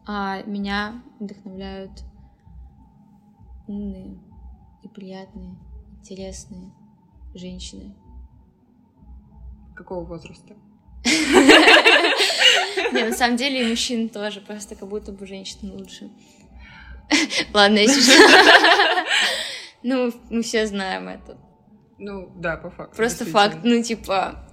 А 0.08 0.42
меня 0.44 1.04
вдохновляют 1.20 1.92
умные 3.68 4.18
и 4.84 4.88
приятные, 4.88 5.56
интересные 6.02 6.72
женщины. 7.34 7.96
Какого 9.76 10.04
возраста? 10.04 10.56
Не, 12.94 13.04
на 13.04 13.14
самом 13.14 13.38
деле 13.38 13.62
и 13.64 13.70
мужчин 13.70 14.10
тоже, 14.10 14.42
просто 14.42 14.76
как 14.76 14.90
будто 14.90 15.12
бы 15.12 15.26
женщины 15.26 15.74
лучше. 15.74 16.10
Ладно, 17.54 17.78
если 17.78 18.02
что. 18.02 18.14
Ну, 19.84 20.14
мы 20.30 20.44
все 20.44 20.68
знаем 20.68 21.08
это. 21.08 21.40
Ну, 21.98 22.32
да, 22.36 22.56
по 22.56 22.70
факту. 22.70 22.96
Просто 22.96 23.26
факт, 23.26 23.62
ну, 23.64 23.82
типа, 23.82 24.48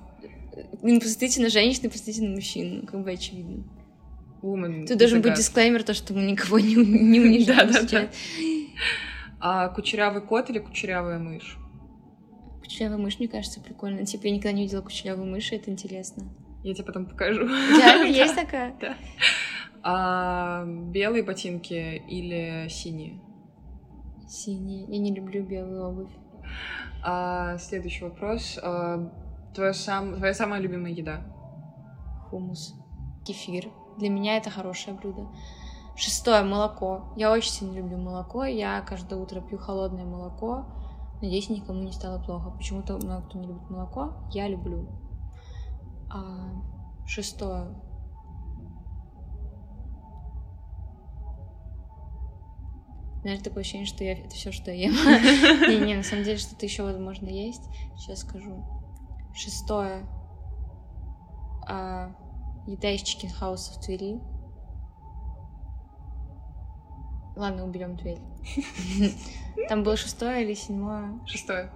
не 0.81 1.01
посмотрите 1.01 1.43
на 1.43 1.51
женщин, 1.51 1.85
и 1.85 1.89
посмотрите 1.89 2.23
на 2.23 2.35
мужчин, 2.35 2.81
ну, 2.81 2.87
как 2.87 3.05
бы 3.05 3.11
очевидно. 3.11 3.65
Woman 4.41 4.87
Тут 4.87 4.97
должен 4.97 5.21
быть 5.21 5.35
дисклеймер, 5.35 5.83
то, 5.83 5.93
что 5.93 6.15
мы 6.15 6.23
никого 6.23 6.59
не, 6.59 6.77
не 6.77 7.21
унижаем 7.21 7.71
Да-да-да. 7.71 7.87
сейчас. 7.87 8.09
А 9.41 9.69
кучерявый 9.69 10.23
кот 10.23 10.51
или 10.51 10.59
кучерявая 10.59 11.19
мышь? 11.19 11.59
Кучерявая 12.61 12.99
мышь, 12.99 13.19
мне 13.19 13.29
кажется, 13.29 13.61
прикольно. 13.61 14.05
Типа, 14.05 14.27
я 14.27 14.33
никогда 14.33 14.53
не 14.53 14.63
видела 14.63 14.83
кучерявую 14.83 15.31
мышь, 15.31 15.53
это 15.53 15.71
интересно. 15.71 16.25
Я 16.63 16.75
тебе 16.75 16.85
потом 16.85 17.07
покажу. 17.07 17.47
Реально 17.47 18.07
есть 18.09 18.35
такая? 18.35 18.75
А, 19.83 20.65
белые 20.67 21.23
ботинки 21.23 22.03
или 22.09 22.69
синие? 22.69 23.21
Синяя. 24.29 24.87
Я 24.87 24.99
не 24.99 25.15
люблю 25.15 25.45
белую 25.45 25.89
обувь. 25.89 26.13
А, 27.05 27.57
следующий 27.59 28.05
вопрос. 28.05 28.59
А, 28.61 29.11
твоя, 29.55 29.73
сам, 29.73 30.17
твоя 30.17 30.35
самая 30.35 30.61
любимая 30.61 30.93
еда? 30.93 31.23
Хумус. 32.29 32.75
Кефир. 33.25 33.71
Для 33.99 34.11
меня 34.11 34.37
это 34.37 34.51
хорошее 34.51 34.97
блюдо. 34.97 35.29
Шестое. 35.99 36.45
Молоко. 36.45 37.13
Я 37.17 37.33
очень 37.33 37.51
сильно 37.51 37.75
люблю 37.75 37.99
молоко. 37.99 38.45
Я 38.45 38.81
каждое 38.83 39.19
утро 39.19 39.41
пью 39.41 39.59
холодное 39.59 40.05
молоко. 40.05 40.65
Надеюсь, 41.21 41.51
никому 41.51 41.83
не 41.83 41.91
стало 41.91 42.23
плохо. 42.23 42.51
Почему-то 42.51 42.99
много 42.99 43.27
кто 43.27 43.39
не 43.39 43.49
любит 43.49 43.69
молоко. 43.69 44.13
Я 44.31 44.47
люблю. 44.47 44.89
А, 46.09 46.53
шестое. 47.05 47.75
Знаешь, 53.23 53.43
такое 53.43 53.63
ощущение, 53.63 53.87
что 53.87 54.05
я 54.05 54.13
это 54.13 54.31
все, 54.31 54.53
что 54.53 54.71
я 54.71 54.91
ем. 54.91 54.93
Не-не, 55.69 55.97
на 55.97 56.05
самом 56.05 56.23
деле 56.23 56.39
что-то 56.39 56.65
еще 56.65 56.85
возможно 56.85 57.27
есть. 57.27 57.65
Сейчас 57.97 58.21
скажу. 58.21 58.65
Шестое. 59.35 60.07
А, 61.67 62.15
еда 62.69 62.89
из 62.93 63.03
Chicken 63.03 63.31
House 63.31 63.66
а 63.66 63.73
в 63.73 63.81
Твери. 63.85 64.21
Ладно, 67.39 67.65
уберем 67.65 67.97
Тверь. 67.97 68.19
Там 69.69 69.85
было 69.85 69.97
шестое 69.97 70.43
или 70.45 70.55
седьмое? 70.55 71.21
Шестое. 71.27 71.71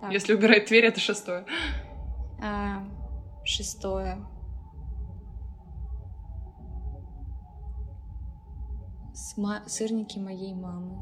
Так, 0.00 0.12
Если 0.12 0.34
убирать 0.34 0.66
Тверь, 0.66 0.84
это 0.84 1.00
шестое. 1.00 1.46
а, 2.42 2.84
шестое. 3.44 4.18
Сма- 9.14 9.66
Сырники 9.66 10.18
моей 10.18 10.54
мамы. 10.54 10.98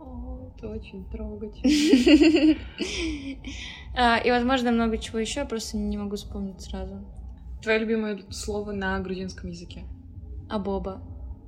О, 0.00 0.38
это 0.48 0.68
очень 0.70 1.04
трогательно. 1.10 2.58
А, 3.94 4.16
И, 4.18 4.30
возможно, 4.30 4.72
много 4.72 4.96
чего 4.96 5.18
еще, 5.18 5.44
просто 5.44 5.76
не 5.76 5.98
могу 5.98 6.16
вспомнить 6.16 6.62
сразу. 6.62 7.04
Твое 7.62 7.78
любимое 7.80 8.18
слово 8.30 8.72
на 8.72 8.98
грузинском 9.00 9.50
языке? 9.50 9.84
А 10.48 10.58
Боба. 10.58 11.02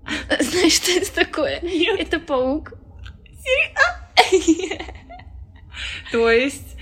Знаешь, 0.40 0.75
что 0.75 0.93
это 0.93 1.14
такое? 1.14 1.61
Нет. 1.61 2.01
Это 2.01 2.21
паук. 2.21 2.75
То 6.12 6.31
есть 6.31 6.77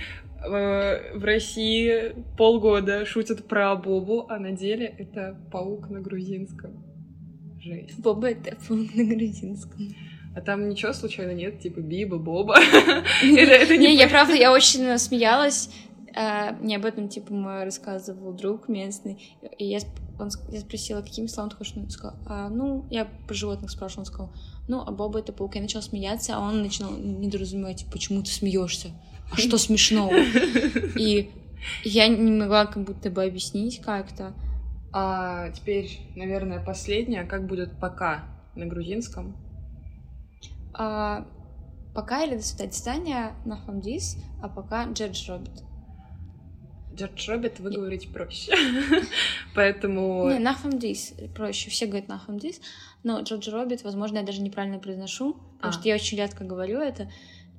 э, 0.45 1.17
в 1.17 1.23
России 1.23 2.15
полгода 2.37 3.05
шутят 3.05 3.47
про 3.47 3.75
Бобу, 3.75 4.27
а 4.29 4.39
на 4.39 4.51
деле 4.51 4.85
это 4.97 5.37
паук 5.51 5.89
на 5.89 5.99
грузинском. 5.99 6.83
Жесть. 7.59 7.99
Боба— 7.99 8.29
это 8.31 8.55
паук 8.67 8.93
на 8.93 9.03
грузинском. 9.03 9.95
А 10.35 10.41
там 10.41 10.67
ничего 10.67 10.93
случайно 10.93 11.31
нет, 11.31 11.59
типа 11.59 11.79
Биба, 11.79 12.17
Боба? 12.17 12.57
Это 13.21 13.77
Не, 13.77 13.95
я 13.95 14.07
правда, 14.07 14.33
я 14.33 14.51
очень 14.51 14.97
смеялась. 14.97 15.69
А, 16.15 16.53
мне 16.53 16.77
об 16.77 16.85
этом, 16.85 17.09
типа, 17.09 17.33
мой 17.33 17.63
рассказывал 17.63 18.33
друг 18.33 18.67
местный. 18.67 19.37
И 19.57 19.65
я, 19.65 19.79
он, 20.19 20.29
я 20.49 20.59
спросила, 20.59 21.01
какими 21.01 21.27
словами 21.27 21.51
ты 21.51 21.57
хочешь? 21.57 21.73
Он 21.75 21.89
сказал, 21.89 22.17
а, 22.25 22.49
ну, 22.49 22.85
я 22.89 23.05
про 23.05 23.33
животных 23.33 23.71
спрашивала, 23.71 24.01
он 24.01 24.05
сказал, 24.05 24.33
ну, 24.67 24.81
а 24.85 24.91
Боба 24.91 25.19
это 25.19 25.33
паук. 25.33 25.55
Я 25.55 25.61
начала 25.61 25.81
смеяться, 25.81 26.35
а 26.35 26.39
он 26.39 26.61
начал 26.61 26.91
недоразумевать, 26.91 27.77
типа, 27.77 27.91
почему 27.93 28.21
ты 28.21 28.29
смеешься? 28.29 28.89
А 29.31 29.37
что 29.37 29.57
смешного? 29.57 30.13
И 30.95 31.31
я 31.83 32.07
не 32.07 32.31
могла 32.31 32.65
как 32.65 32.83
будто 32.83 33.09
бы 33.09 33.23
объяснить 33.23 33.79
как-то. 33.79 34.33
А 34.91 35.49
теперь, 35.51 35.99
наверное, 36.15 36.63
последнее. 36.63 37.23
Как 37.23 37.47
будет 37.47 37.79
пока 37.79 38.25
на 38.55 38.67
грузинском? 38.67 39.35
А, 40.73 41.25
пока 41.95 42.23
или 42.23 42.35
до 42.35 42.43
свидания 42.43 43.33
на 43.45 43.57
хамдис, 43.57 44.17
а 44.41 44.49
пока 44.49 44.85
джедж 44.85 45.27
робит. 45.29 45.63
Джордж 46.95 47.29
Робит 47.29 47.59
выговорить 47.59 48.11
проще. 48.11 48.53
Поэтому... 49.55 50.29
Не, 50.29 50.39
нахамдис 50.39 51.13
проще. 51.35 51.69
Все 51.69 51.85
говорят 51.85 52.07
нахамдис. 52.07 52.61
Но 53.03 53.21
Джордж 53.21 53.49
Робит, 53.49 53.83
возможно, 53.83 54.19
я 54.19 54.23
даже 54.23 54.41
неправильно 54.41 54.79
произношу, 54.79 55.33
потому 55.57 55.69
а. 55.69 55.71
что 55.71 55.87
я 55.87 55.95
очень 55.95 56.17
редко 56.17 56.43
говорю 56.43 56.79
это. 56.79 57.11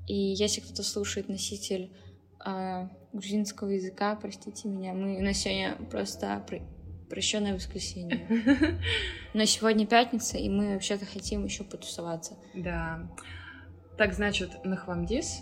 И 0.07 0.15
если 0.15 0.61
кто-то 0.61 0.83
слушает 0.83 1.29
носитель 1.29 1.91
э, 2.45 2.89
грузинского 3.13 3.71
языка, 3.71 4.15
простите 4.17 4.69
меня, 4.69 4.93
мы 4.93 5.21
на 5.21 5.33
сегодня 5.33 5.77
просто 5.91 6.45
про... 6.47 6.61
прощенное 7.09 7.55
воскресенье. 7.55 8.27
Но 9.35 9.45
сегодня 9.47 9.87
пятница, 9.87 10.39
и 10.39 10.49
мы 10.49 10.75
вообще-то 10.75 11.07
хотим 11.07 11.45
еще 11.45 11.65
потусоваться. 11.65 12.37
Да. 12.55 13.09
Так, 13.97 14.13
значит, 14.13 14.65
нахвамдис? 14.65 15.41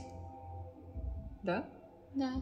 Да? 1.43 1.65
Да. 2.15 2.33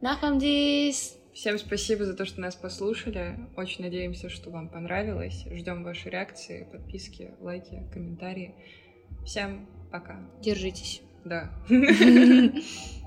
Нахамдис! 0.00 1.18
Всем 1.34 1.58
спасибо 1.58 2.06
за 2.06 2.14
то, 2.14 2.24
что 2.24 2.40
нас 2.40 2.54
послушали. 2.54 3.38
Очень 3.54 3.84
надеемся, 3.84 4.30
что 4.30 4.48
вам 4.48 4.70
понравилось. 4.70 5.44
Ждем 5.50 5.84
ваши 5.84 6.08
реакции, 6.08 6.66
подписки, 6.72 7.34
лайки, 7.38 7.82
комментарии. 7.92 8.54
Всем 9.26 9.68
пока. 9.92 10.20
Держитесь. 10.40 11.02
Да. 11.24 11.50